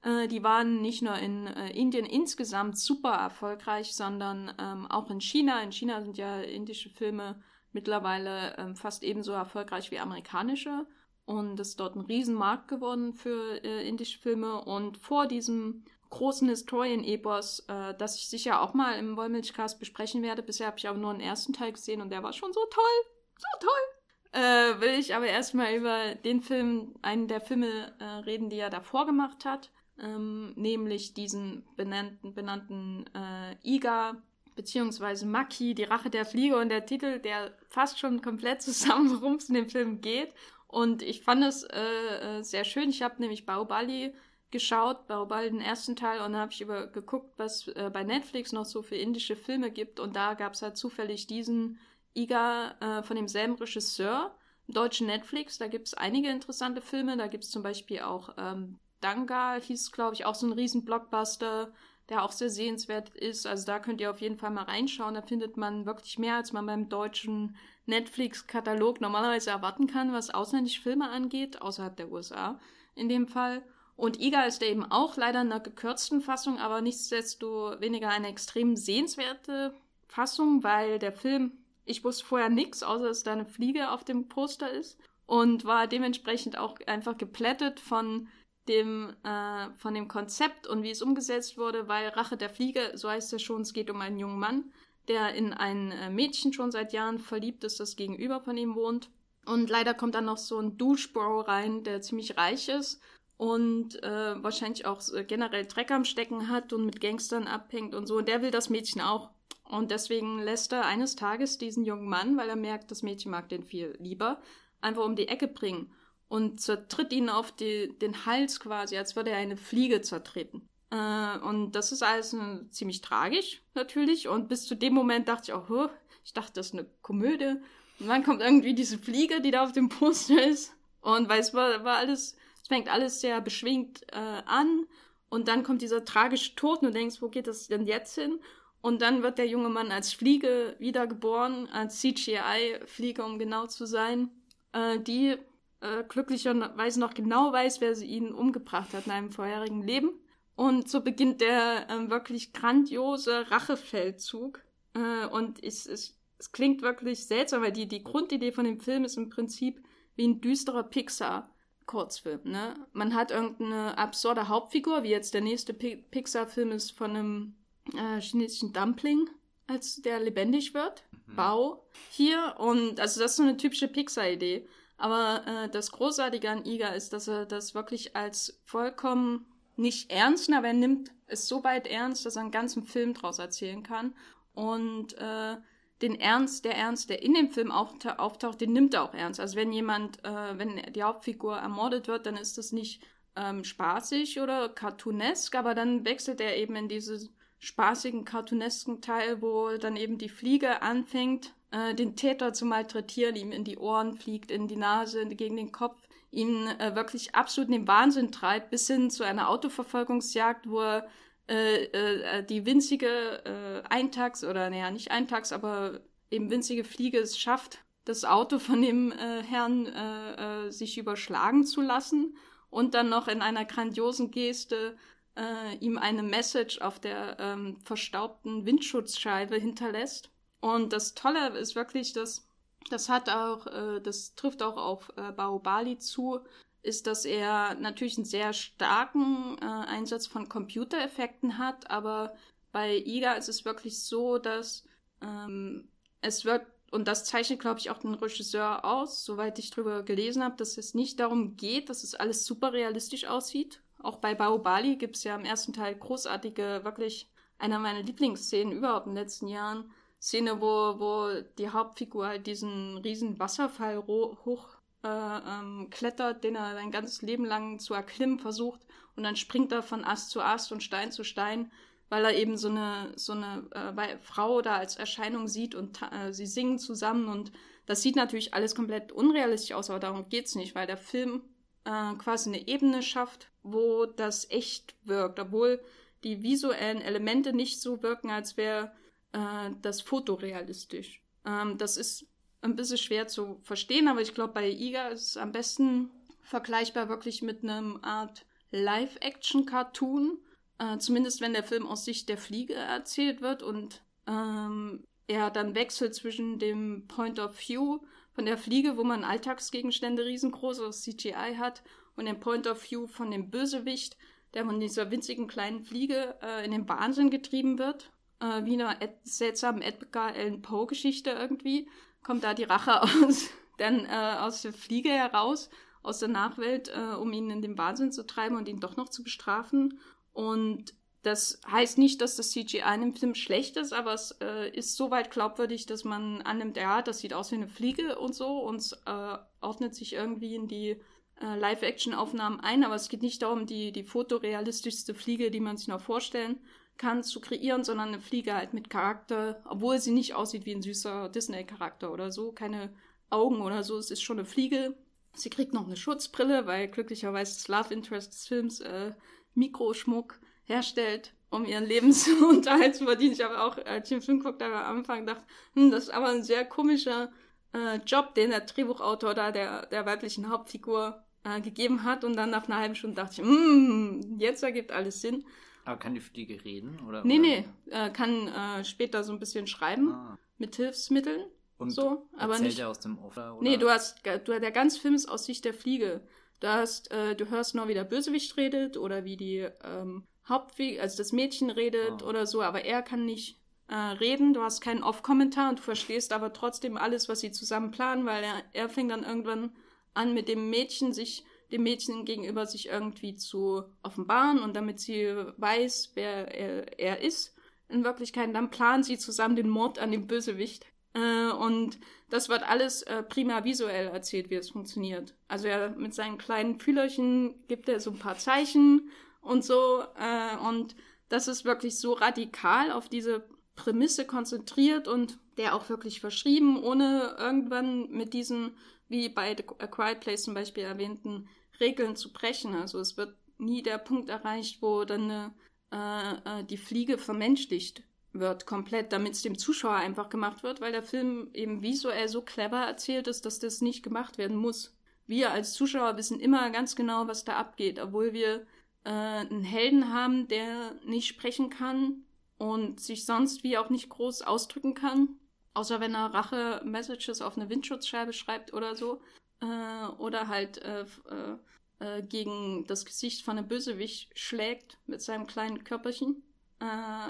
[0.04, 5.22] Äh, die waren nicht nur in äh, Indien insgesamt super erfolgreich, sondern ähm, auch in
[5.22, 5.62] China.
[5.62, 7.42] In China sind ja indische Filme
[7.72, 10.86] mittlerweile ähm, fast ebenso erfolgreich wie amerikanische.
[11.26, 14.64] Und es ist dort ein Riesenmarkt geworden für äh, indische Filme.
[14.64, 20.44] Und vor diesem großen Historien-Epos, äh, das ich sicher auch mal im Wollmilchcast besprechen werde.
[20.44, 23.14] Bisher habe ich aber nur den ersten Teil gesehen und der war schon so toll.
[23.38, 24.42] So toll.
[24.42, 28.70] Äh, will ich aber erstmal über den Film, einen der Filme äh, reden, die er
[28.70, 29.72] davor gemacht hat.
[30.00, 34.22] Ähm, nämlich diesen benannten, benannten äh, Iga,
[34.56, 39.36] beziehungsweise Maki, die Rache der Fliege und der Titel, der fast schon komplett zusammen, worum
[39.36, 40.34] es in dem Film geht.
[40.68, 42.90] Und ich fand es äh, äh, sehr schön.
[42.90, 44.14] Ich habe nämlich Baobali
[44.52, 48.52] geschaut, Baobali den ersten Teil, und dann habe ich über geguckt, was äh, bei Netflix
[48.52, 50.00] noch so für indische Filme gibt.
[50.00, 51.80] Und da gab es halt zufällig diesen
[52.14, 54.36] Iga äh, von demselben Regisseur,
[54.68, 55.58] deutschen Netflix.
[55.58, 57.18] Da gibt es einige interessante Filme.
[57.18, 60.86] Da gibt es zum Beispiel auch ähm, Danga, hieß glaube ich auch so ein riesen
[60.86, 61.74] Blockbuster,
[62.10, 63.48] der auch sehr sehenswert ist.
[63.48, 65.14] Also da könnt ihr auf jeden Fall mal reinschauen.
[65.14, 70.82] Da findet man wirklich mehr, als man beim deutschen Netflix-Katalog normalerweise erwarten kann, was ausländische
[70.82, 72.60] Filme angeht, außerhalb der USA
[72.96, 73.64] in dem Fall.
[73.96, 79.74] Und Iga ist eben auch leider in einer gekürzten Fassung, aber nichtsdestoweniger eine extrem sehenswerte
[80.08, 81.52] Fassung, weil der Film,
[81.86, 84.98] ich wusste vorher nichts, außer dass da eine Fliege auf dem Poster ist
[85.28, 88.28] und war dementsprechend auch einfach geplättet von
[88.68, 93.10] dem, äh, von dem Konzept und wie es umgesetzt wurde, weil Rache der Fliege, so
[93.10, 94.72] heißt es schon, es geht um einen jungen Mann,
[95.08, 99.10] der in ein äh, Mädchen schon seit Jahren verliebt ist, das gegenüber von ihm wohnt.
[99.46, 103.02] Und leider kommt dann noch so ein Duschbro rein, der ziemlich reich ist
[103.38, 108.06] und äh, wahrscheinlich auch äh, generell Dreck am Stecken hat und mit Gangstern abhängt und
[108.06, 108.18] so.
[108.18, 109.32] Und der will das Mädchen auch.
[109.68, 113.50] Und deswegen lässt er eines Tages diesen jungen Mann, weil er merkt, das Mädchen mag
[113.50, 114.42] den viel lieber,
[114.82, 115.92] einfach um die Ecke bringen
[116.32, 120.66] und zertritt ihn auf die, den Hals quasi, als würde er eine Fliege zertreten.
[120.90, 124.30] Äh, und das ist alles äh, ziemlich tragisch, natürlich.
[124.30, 125.90] Und bis zu dem Moment dachte ich auch, oh,
[126.24, 127.58] ich dachte, das ist eine Komödie.
[128.00, 130.72] Und dann kommt irgendwie diese Fliege, die da auf dem Poster ist.
[131.02, 132.38] Und weil es war, war alles
[132.70, 134.86] fängt alles sehr beschwingt äh, an
[135.28, 138.40] und dann kommt dieser tragische Tod und du denkst, wo geht das denn jetzt hin?
[138.80, 144.30] Und dann wird der junge Mann als Fliege wiedergeboren, als CGI-Fliege, um genau zu sein,
[144.72, 145.36] äh, die
[145.82, 150.12] äh, glücklicherweise noch genau weiß, wer sie ihn umgebracht hat in einem vorherigen Leben.
[150.56, 154.62] Und so beginnt der äh, wirklich grandiose Rachefeldzug.
[154.94, 159.04] Äh, und es, es, es klingt wirklich seltsam, weil die, die Grundidee von dem Film
[159.04, 159.82] ist im Prinzip
[160.16, 161.50] wie ein düsterer Pixar.
[161.88, 162.76] Kurzfilm, ne?
[162.94, 167.56] Man hat irgendeine absurde Hauptfigur, wie jetzt der nächste Pixar-Film ist von einem
[167.98, 169.30] äh, chinesischen Dumpling,
[169.68, 171.04] als der lebendig wird.
[171.28, 171.36] Mhm.
[171.36, 171.86] Bau.
[172.12, 172.56] Hier.
[172.60, 174.68] Und also das ist so eine typische Pixar-Idee.
[175.02, 180.52] Aber äh, das Großartige an Iga ist, dass er das wirklich als vollkommen nicht ernst,
[180.54, 184.14] aber er nimmt es so weit ernst, dass er einen ganzen Film draus erzählen kann.
[184.54, 185.58] Und äh,
[186.02, 189.40] den Ernst, der Ernst, der in dem Film auftaucht, den nimmt er auch ernst.
[189.40, 193.02] Also wenn jemand, äh, wenn die Hauptfigur ermordet wird, dann ist das nicht
[193.36, 197.30] ähm, spaßig oder cartoonesk, aber dann wechselt er eben in diesen
[197.60, 203.52] spaßigen, cartoonesken Teil, wo dann eben die Fliege anfängt, äh, den Täter zu malträtieren, ihm
[203.52, 206.02] in die Ohren fliegt, in die Nase, gegen den Kopf,
[206.32, 211.08] ihn äh, wirklich absolut in den Wahnsinn treibt, bis hin zu einer Autoverfolgungsjagd, wo er
[211.50, 213.08] äh, äh, die winzige
[213.46, 218.82] äh, Eintags- oder naja, nicht Eintags, aber eben winzige Fliege es schafft, das Auto von
[218.82, 222.36] dem äh, Herrn äh, äh, sich überschlagen zu lassen
[222.70, 224.98] und dann noch in einer grandiosen Geste
[225.36, 230.32] äh, ihm eine Message auf der ähm, verstaubten Windschutzscheibe hinterlässt.
[230.62, 232.48] Und das Tolle ist wirklich, dass
[232.90, 236.40] das hat auch, äh, das trifft auch auf äh, Baobali zu,
[236.84, 242.34] ist, dass er natürlich einen sehr starken äh, Einsatz von Computereffekten hat, aber
[242.72, 244.84] bei IGA ist es wirklich so, dass
[245.22, 245.90] ähm,
[246.22, 250.44] es wird, und das zeichnet, glaube ich, auch den Regisseur aus, soweit ich drüber gelesen
[250.44, 253.82] habe, dass es nicht darum geht, dass es alles super realistisch aussieht.
[254.00, 259.06] Auch bei Baobali gibt es ja im ersten Teil großartige, wirklich einer meiner Lieblingsszenen überhaupt
[259.06, 259.92] in den letzten Jahren,
[260.22, 264.68] Szene, wo, wo die Hauptfigur halt diesen riesen Wasserfall hoch
[265.04, 268.82] äh, ähm, klettert, den er sein ganzes Leben lang zu erklimmen versucht.
[269.16, 271.72] Und dann springt er von Ast zu Ast und Stein zu Stein,
[272.10, 276.32] weil er eben so eine, so eine äh, Frau da als Erscheinung sieht und äh,
[276.32, 277.28] sie singen zusammen.
[277.28, 277.52] Und
[277.88, 281.42] das sieht natürlich alles komplett unrealistisch aus, aber darum geht es nicht, weil der Film
[281.84, 285.82] äh, quasi eine Ebene schafft, wo das echt wirkt, obwohl
[286.24, 288.92] die visuellen Elemente nicht so wirken, als wäre
[289.34, 291.22] äh, das fotorealistisch.
[291.46, 292.28] Ähm, das ist
[292.62, 296.10] ein bisschen schwer zu verstehen, aber ich glaube, bei Iga ist es am besten
[296.42, 300.40] vergleichbar wirklich mit einem Art Live-Action-Cartoon.
[300.80, 305.76] Äh, zumindest wenn der Film aus Sicht der Fliege erzählt wird und ähm, er dann
[305.76, 308.00] wechselt zwischen dem Point of View
[308.34, 311.84] von der Fliege, wo man Alltagsgegenstände riesengroß aus CGI hat,
[312.16, 314.18] und dem Point of View von dem Bösewicht,
[314.54, 318.12] der von dieser winzigen kleinen Fliege äh, in den Wahnsinn getrieben wird.
[318.42, 321.88] Äh, wie einer seltsamen Edgar Allan Poe-Geschichte irgendwie
[322.24, 325.70] kommt da die Rache aus, dann äh, aus der Fliege heraus,
[326.02, 329.10] aus der Nachwelt, äh, um ihn in den Wahnsinn zu treiben und ihn doch noch
[329.10, 330.00] zu bestrafen.
[330.34, 334.70] Und das heißt nicht, dass das CGI in dem Film schlecht ist, aber es äh,
[334.72, 338.58] ist soweit glaubwürdig, dass man annimmt, ja, das sieht aus wie eine Fliege und so
[338.60, 341.00] und äh, ordnet sich irgendwie in die
[341.40, 345.90] äh, Live-Action-Aufnahmen ein, aber es geht nicht darum, die, die fotorealistischste Fliege, die man sich
[345.90, 346.60] noch vorstellen
[346.98, 350.82] kann, zu kreieren, sondern eine Fliege halt mit Charakter, obwohl sie nicht aussieht wie ein
[350.82, 352.94] süßer Disney-Charakter oder so, keine
[353.30, 354.96] Augen oder so, es ist schon eine Fliege.
[355.34, 359.14] Sie kriegt noch eine Schutzbrille, weil glücklicherweise das Love Interest des Films äh,
[359.56, 363.34] Mikroschmuck herstellt, um ihren Lebensunterhalt zu verdienen.
[363.34, 366.30] Ich habe auch, als ich den Film guckte, am Anfang gedacht, hm, das ist aber
[366.30, 367.32] ein sehr komischer
[367.74, 372.24] äh, Job, den der Drehbuchautor da der, der weiblichen Hauptfigur äh, gegeben hat.
[372.24, 375.46] Und dann nach einer halben Stunde dachte ich, hm, jetzt ergibt alles Sinn.
[375.86, 377.00] Aber kann die Fliege reden?
[377.08, 377.48] Oder, nee, oder?
[377.48, 380.38] nee, äh, kann äh, später so ein bisschen schreiben ah.
[380.58, 381.46] mit Hilfsmitteln.
[381.78, 382.78] Und so, aber nicht.
[382.78, 383.58] er aus dem Off, oder?
[383.60, 386.22] Nee, du hast, du, der ganze Film ist aus Sicht der Fliege.
[386.60, 391.02] Du hast, äh, du hörst nur, wie der Bösewicht redet oder wie die ähm, Hauptfigur,
[391.02, 392.28] also das Mädchen redet oh.
[392.28, 393.58] oder so, aber er kann nicht
[393.88, 394.54] äh, reden.
[394.54, 398.44] Du hast keinen Off-Kommentar und du verstehst aber trotzdem alles, was sie zusammen planen, weil
[398.44, 399.72] er, er fängt dann irgendwann
[400.14, 405.34] an, mit dem Mädchen sich dem Mädchen gegenüber sich irgendwie zu offenbaren und damit sie
[405.58, 407.56] weiß, wer er, er ist.
[407.90, 410.86] In Wirklichkeit, dann planen sie zusammen den Mord an dem Bösewicht.
[411.14, 412.00] Äh, und
[412.30, 415.36] das wird alles äh, prima visuell erzählt, wie es funktioniert.
[415.48, 419.10] Also er mit seinen kleinen Fühlerchen gibt er so ein paar Zeichen
[419.42, 420.04] und so.
[420.18, 420.96] Äh, und
[421.28, 423.46] das ist wirklich so radikal auf diese
[423.76, 428.72] Prämisse konzentriert und der auch wirklich verschrieben, ohne irgendwann mit diesen,
[429.10, 431.50] wie bei The Quiet Place zum Beispiel erwähnten,
[431.82, 432.76] Regeln zu brechen.
[432.76, 435.54] Also es wird nie der Punkt erreicht, wo dann eine,
[435.92, 438.04] äh, äh, die Fliege vermenschlicht
[438.34, 442.42] wird komplett, damit es dem Zuschauer einfach gemacht wird, weil der Film eben visuell so
[442.42, 444.96] clever erzählt ist, dass das nicht gemacht werden muss.
[445.28, 448.66] Wir als Zuschauer wissen immer ganz genau, was da abgeht, obwohl wir
[449.04, 452.24] äh, einen Helden haben, der nicht sprechen kann
[452.58, 455.40] und sich sonst wie auch nicht groß ausdrücken kann,
[455.74, 459.22] außer wenn er Rache-Messages auf eine Windschutzscheibe schreibt oder so
[459.62, 461.58] äh, oder halt äh, äh,
[462.00, 466.44] äh, gegen das Gesicht von einem Bösewicht schlägt mit seinem kleinen Körperchen.
[466.80, 466.86] Äh,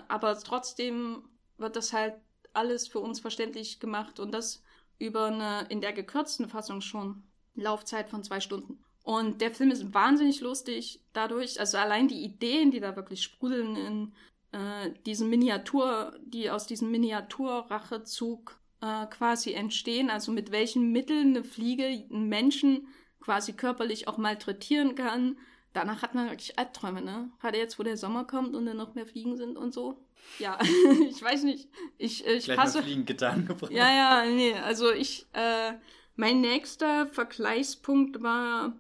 [0.08, 1.28] aber trotzdem
[1.58, 2.16] wird das halt
[2.54, 4.64] alles für uns verständlich gemacht und das
[4.98, 7.24] über eine in der gekürzten Fassung schon
[7.56, 8.84] Laufzeit von zwei Stunden.
[9.04, 13.76] Und der Film ist wahnsinnig lustig dadurch, also allein die Ideen, die da wirklich sprudeln
[13.76, 14.14] in
[14.52, 21.44] äh, diesem Miniatur, die aus diesem Miniaturrachezug äh, quasi entstehen, also mit welchen Mitteln eine
[21.44, 22.88] Fliege einen Menschen
[23.20, 25.38] quasi körperlich auch malträtieren kann.
[25.74, 27.30] Danach hat man wirklich Albträume, ne?
[27.40, 30.04] Gerade jetzt, wo der Sommer kommt und dann noch mehr Fliegen sind und so.
[30.40, 30.60] Ja,
[31.10, 31.70] ich weiß nicht.
[31.98, 32.80] Ich, äh, ich Gleich passe.
[32.80, 33.72] Mal Fliegen getan gebracht.
[33.72, 34.54] Ja, ja, nee.
[34.54, 35.74] Also ich, äh,
[36.16, 38.74] mein nächster Vergleichspunkt war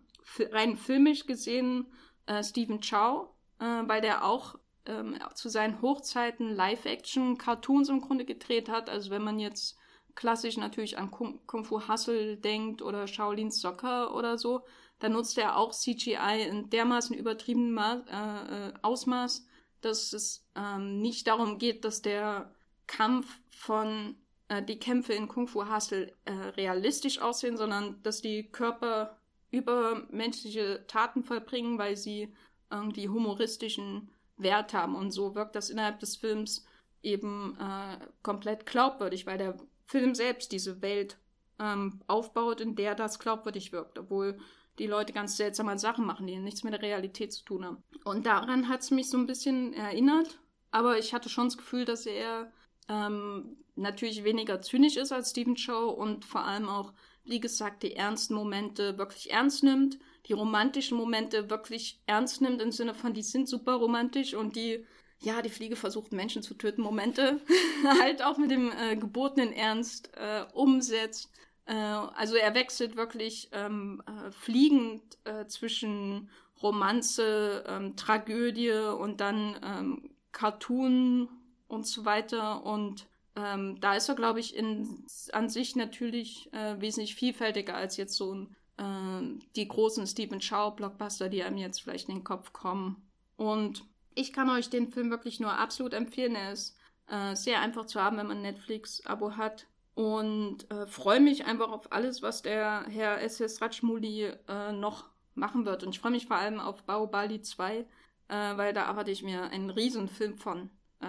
[0.52, 1.86] rein filmisch gesehen
[2.26, 3.30] äh, Stephen Chow,
[3.60, 8.89] äh, weil der auch ähm, zu seinen Hochzeiten Live-Action-Cartoons im Grunde gedreht hat.
[8.89, 9.78] Also wenn man jetzt
[10.22, 14.61] klassisch natürlich an Kung, Kung Fu Hustle denkt oder Shaolin Soccer oder so,
[14.99, 19.47] da nutzt er auch CGI in dermaßen übertriebenen Ma äh, äh, Ausmaß,
[19.82, 22.53] dass es ähm, nicht darum geht, dass der
[22.86, 24.15] Kampf von
[24.47, 29.17] äh, die Kämpfe in Kung Fu Hustle äh, realistisch aussehen, sondern dass die Körper
[29.49, 32.32] übermenschliche Taten vollbringen, weil sie
[32.69, 34.93] irgendwie humoristischen Wert haben.
[34.93, 36.63] Und so wirkt das innerhalb des Films
[37.01, 41.18] eben äh, komplett glaubwürdig, weil der Film selbst diese Welt
[41.60, 44.38] ähm, aufbaut, in der das glaubwürdig wirkt, obwohl
[44.80, 47.84] die Leute ganz seltsame Sachen machen, die nichts mit der Realität zu tun haben.
[48.04, 50.40] Und daran hat es mich so ein bisschen erinnert,
[50.72, 52.52] aber ich hatte schon das Gefühl, dass er
[52.88, 57.96] ähm, natürlich weniger zynisch ist als Steven Chow und vor allem auch, wie gesagt, die
[57.96, 63.24] ernsten Momente wirklich ernst nimmt, die romantischen Momente wirklich ernst nimmt im Sinne von, die
[63.24, 64.86] sind super romantisch und die,
[65.22, 67.39] ja, die Fliege versucht Menschen zu töten, Momente
[68.01, 71.30] halt auch mit dem äh, gebotenen Ernst äh, umsetzt.
[71.65, 76.30] Äh, also er wechselt wirklich ähm, äh, fliegend äh, zwischen
[76.61, 81.30] Romanze, ähm, Tragödie und dann ähm, Cartoon
[81.67, 82.63] und so weiter.
[82.65, 87.97] Und ähm, da ist er, glaube ich, in, an sich natürlich äh, wesentlich vielfältiger als
[87.97, 92.53] jetzt so ein, äh, die großen Stephen Chow-Blockbuster, die einem jetzt vielleicht in den Kopf
[92.53, 93.07] kommen.
[93.38, 93.84] Und
[94.16, 96.36] ich kann euch den Film wirklich nur absolut empfehlen.
[96.36, 99.68] Er ist äh, sehr einfach zu haben, wenn man ein Netflix-Abo hat.
[99.93, 103.62] Und äh, freue mich einfach auf alles, was der Herr S.S.
[103.62, 105.84] Rajmouli äh, noch machen wird.
[105.84, 107.86] Und ich freue mich vor allem auf Baobali 2, äh,
[108.30, 110.70] weil da erwarte ich mir einen Riesenfilm von.
[110.99, 111.07] Äh,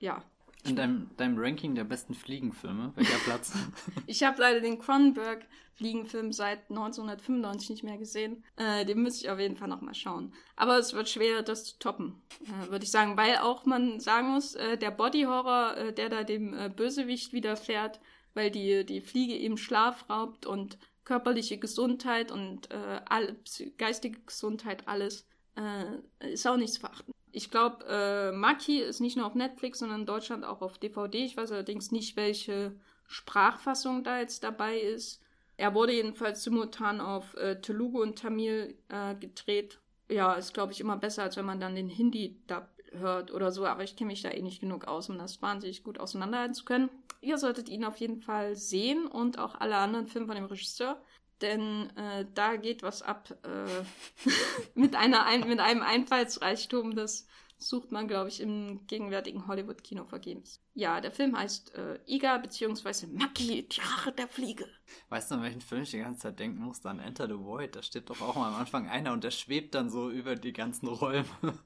[0.00, 0.22] ja.
[0.66, 3.52] In deinem, deinem Ranking der besten Fliegenfilme, welcher Platz?
[4.06, 8.44] ich habe leider den Cronenberg Fliegenfilm seit 1995 nicht mehr gesehen.
[8.56, 10.32] Äh, den müsste ich auf jeden Fall nochmal schauen.
[10.56, 13.16] Aber es wird schwer, das zu toppen, äh, würde ich sagen.
[13.16, 18.00] Weil auch man sagen muss, äh, der Body-Horror, äh, der da dem äh, Bösewicht widerfährt,
[18.34, 23.36] weil die, die Fliege eben Schlaf raubt und körperliche Gesundheit und äh, all,
[23.76, 27.12] geistige Gesundheit, alles, äh, ist auch nichts verachten.
[27.36, 31.24] Ich glaube, äh, Maki ist nicht nur auf Netflix, sondern in Deutschland auch auf DVD.
[31.24, 32.76] Ich weiß allerdings nicht, welche
[33.08, 35.20] Sprachfassung da jetzt dabei ist.
[35.56, 39.80] Er wurde jedenfalls simultan auf äh, Telugu und Tamil äh, gedreht.
[40.08, 43.66] Ja, ist, glaube ich, immer besser, als wenn man dann den Hindi-Dub hört oder so.
[43.66, 46.64] Aber ich kenne mich da eh nicht genug aus, um das wahnsinnig gut auseinanderhalten zu
[46.64, 46.88] können.
[47.20, 51.02] Ihr solltet ihn auf jeden Fall sehen und auch alle anderen Filme von dem Regisseur
[51.44, 54.30] denn äh, da geht was ab äh,
[54.74, 57.26] mit, einer ein, mit einem Einfallsreichtum, das
[57.58, 60.60] sucht man, glaube ich, im gegenwärtigen Hollywood-Kino vergebens.
[60.74, 63.06] Ja, der Film heißt äh, Iga bzw.
[63.06, 64.66] Maki, die Rache der Fliege.
[65.08, 66.88] Weißt du, an welchen Film ich die ganze Zeit denken musste?
[66.88, 67.76] An Enter the Void.
[67.76, 70.52] Da steht doch auch mal am Anfang einer und der schwebt dann so über die
[70.52, 71.26] ganzen Räume.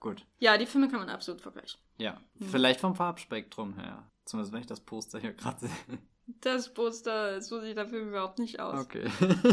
[0.00, 0.26] Gut.
[0.38, 1.80] Ja, die Filme kann man absolut vergleichen.
[1.98, 2.48] Ja, hm.
[2.48, 4.10] vielleicht vom Farbspektrum her.
[4.24, 5.98] Zumindest wenn ich das Poster hier gerade sehe.
[6.40, 8.84] Das Poster, so sieht der Film überhaupt nicht aus.
[8.84, 9.04] Okay.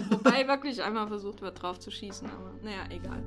[0.09, 3.23] Wobei wirklich einmal versucht wird, drauf zu schießen, aber naja, egal.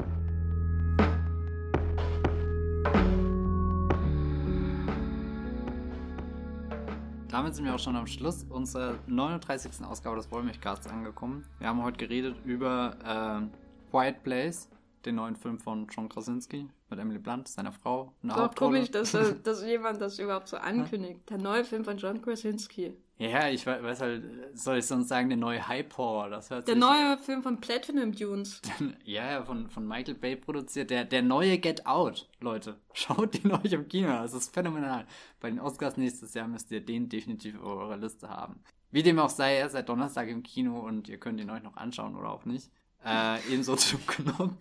[7.28, 9.84] Damit sind wir auch schon am Schluss unserer 39.
[9.86, 11.45] Ausgabe des Wollmilchcasts angekommen.
[11.59, 14.68] Wir haben heute geredet über äh, Quiet Place,
[15.05, 18.12] den neuen Film von John Krasinski mit Emily Blunt, seiner Frau.
[18.22, 19.12] Eine Doch komisch, dass,
[19.43, 21.28] dass jemand das überhaupt so ankündigt.
[21.28, 22.97] Der neue Film von John Krasinski.
[23.18, 24.24] Ja, ich weiß halt,
[24.55, 26.28] soll ich sonst sagen, der neue Hype Horror.
[26.30, 28.61] Das hört der neue Film von Platinum Dunes.
[29.05, 30.90] ja, von, von Michael Bay produziert.
[30.90, 32.76] Der, der neue Get Out, Leute.
[32.95, 34.09] Schaut den euch im Kino.
[34.09, 35.07] Das ist phänomenal.
[35.40, 38.61] Bei den Oscars nächstes Jahr müsst ihr den definitiv auf eurer Liste haben.
[38.90, 41.62] Wie dem auch sei, er ist seit Donnerstag im Kino und ihr könnt ihn euch
[41.62, 42.70] noch anschauen oder auch nicht.
[43.05, 44.55] Äh, ebenso zum Knopf,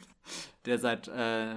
[0.66, 1.56] der seit äh,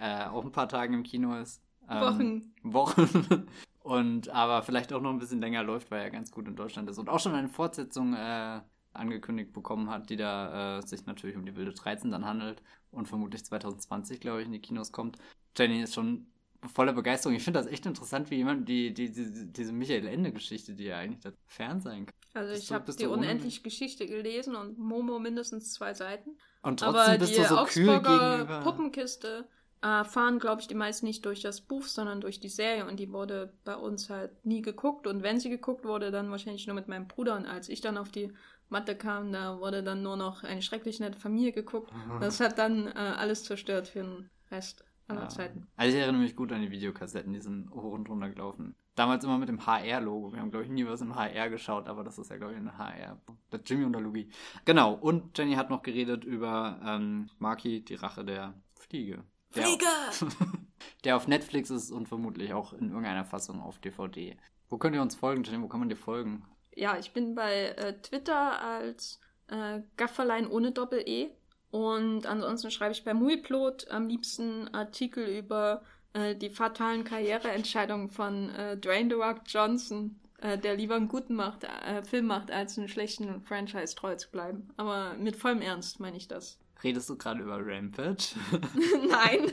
[0.00, 1.62] äh, auch ein paar Tagen im Kino ist.
[1.88, 2.96] Ähm, Wochen.
[2.96, 3.46] Wochen.
[3.82, 6.88] Und aber vielleicht auch noch ein bisschen länger läuft, weil er ganz gut in Deutschland
[6.88, 6.98] ist.
[6.98, 8.60] Und auch schon eine Fortsetzung äh,
[8.92, 13.08] angekündigt bekommen hat, die da äh, sich natürlich um die wilde 13 dann handelt und
[13.08, 15.16] vermutlich 2020, glaube ich, in die Kinos kommt.
[15.56, 16.26] Jenny ist schon
[16.74, 17.36] voller Begeisterung.
[17.36, 20.98] Ich finde das echt interessant, wie jemand die, die, die diese Michael Ende-Geschichte, die ja
[20.98, 22.14] eigentlich das fern sein kann.
[22.34, 26.36] Also ich habe die unendlich Geschichte gelesen und Momo mindestens zwei Seiten.
[26.62, 28.60] Und trotzdem Aber bist die du so Augsburger kühl gegenüber.
[28.60, 29.48] Puppenkiste
[29.82, 32.86] erfahren, glaube ich, die meisten nicht durch das Buch, sondern durch die Serie.
[32.86, 35.06] Und die wurde bei uns halt nie geguckt.
[35.06, 37.36] Und wenn sie geguckt wurde, dann wahrscheinlich nur mit meinem Bruder.
[37.36, 38.32] Und als ich dann auf die
[38.68, 41.92] Matte kam, da wurde dann nur noch eine schrecklich nette Familie geguckt.
[42.20, 45.28] Das hat dann äh, alles zerstört für den Rest aller ja.
[45.28, 45.66] Zeiten.
[45.76, 48.76] Also ich erinnere mich gut an die Videokassetten, die sind hoch und runter gelaufen.
[48.94, 50.32] Damals immer mit dem HR-Logo.
[50.32, 52.58] Wir haben, glaube ich, nie was im HR geschaut, aber das ist ja, glaube ich,
[52.58, 53.20] eine HR.
[53.50, 54.26] Der Jimmy und der Louis.
[54.64, 59.24] Genau, und Jenny hat noch geredet über ähm, Maki, die Rache der Fliege.
[59.50, 60.10] Flieger!
[61.04, 64.36] Der auf Netflix ist und vermutlich auch in irgendeiner Fassung auf DVD.
[64.68, 65.62] Wo könnt ihr uns folgen, Jenny?
[65.62, 66.44] Wo kann man dir folgen?
[66.74, 69.18] Ja, ich bin bei äh, Twitter als
[69.48, 71.30] äh, Gafferlein ohne Doppel-E.
[71.70, 75.82] Und ansonsten schreibe ich bei Muiplot am liebsten Artikel über
[76.12, 81.34] äh, die fatalen Karriereentscheidungen von äh, Dwayne The Rock Johnson, äh, der lieber einen guten
[81.34, 84.68] macht, äh, Film macht, als einen schlechten Franchise treu zu bleiben.
[84.76, 86.58] Aber mit vollem Ernst meine ich das.
[86.82, 88.34] Redest du gerade über Rampage?
[89.10, 89.52] Nein.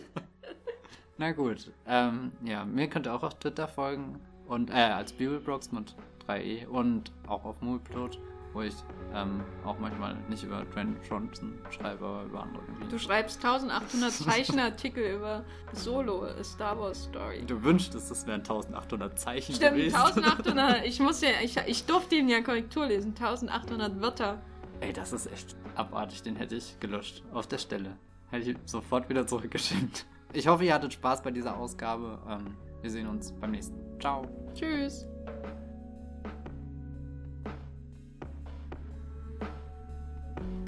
[1.18, 1.72] Na gut.
[1.88, 4.20] Ähm, ja, mir könnt ihr auch auf Twitter folgen.
[4.48, 5.95] Und, äh, als Bibelbrox mit
[6.28, 8.20] 3e und auch auf Mulplot.
[8.54, 8.74] wo ich
[9.14, 12.90] ähm, auch manchmal nicht über Dwayne Johnson schreibe, aber über andere Gebiete.
[12.90, 15.44] Du schreibst 1800 Zeichenartikel über
[15.74, 17.44] Solo, A Star Wars Story.
[17.45, 19.95] Du wünschtest, es wären 1800 Zeichen Stimmt, gewesen.
[19.95, 20.84] 1800.
[20.86, 23.10] Ich muss ja, ich, ich durfte ihm ja Korrektur lesen.
[23.10, 24.41] 1800 Wörter.
[24.80, 26.24] Ey, das ist echt abartig.
[26.24, 27.24] Den hätte ich gelöscht.
[27.34, 27.98] Auf der Stelle.
[28.30, 30.06] Hätte ich sofort wieder zurückgeschickt.
[30.34, 32.20] Ich hoffe, ihr hattet Spaß bei dieser Ausgabe.
[32.30, 33.78] Ähm, wir sehen uns beim nächsten.
[33.99, 34.28] Ciao.
[34.54, 35.08] Tschüss.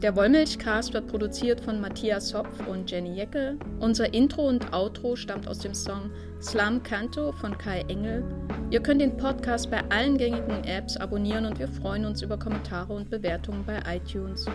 [0.02, 3.60] Der Wollmilchcast wird produziert von Matthias Hopf und Jenny Jeckel.
[3.82, 6.10] Unser Intro und Outro stammt aus dem Song
[6.42, 8.24] Slam Canto von Kai Engel.
[8.72, 12.94] Ihr könnt den Podcast bei allen gängigen Apps abonnieren und wir freuen uns über Kommentare
[12.94, 14.46] und Bewertungen bei iTunes.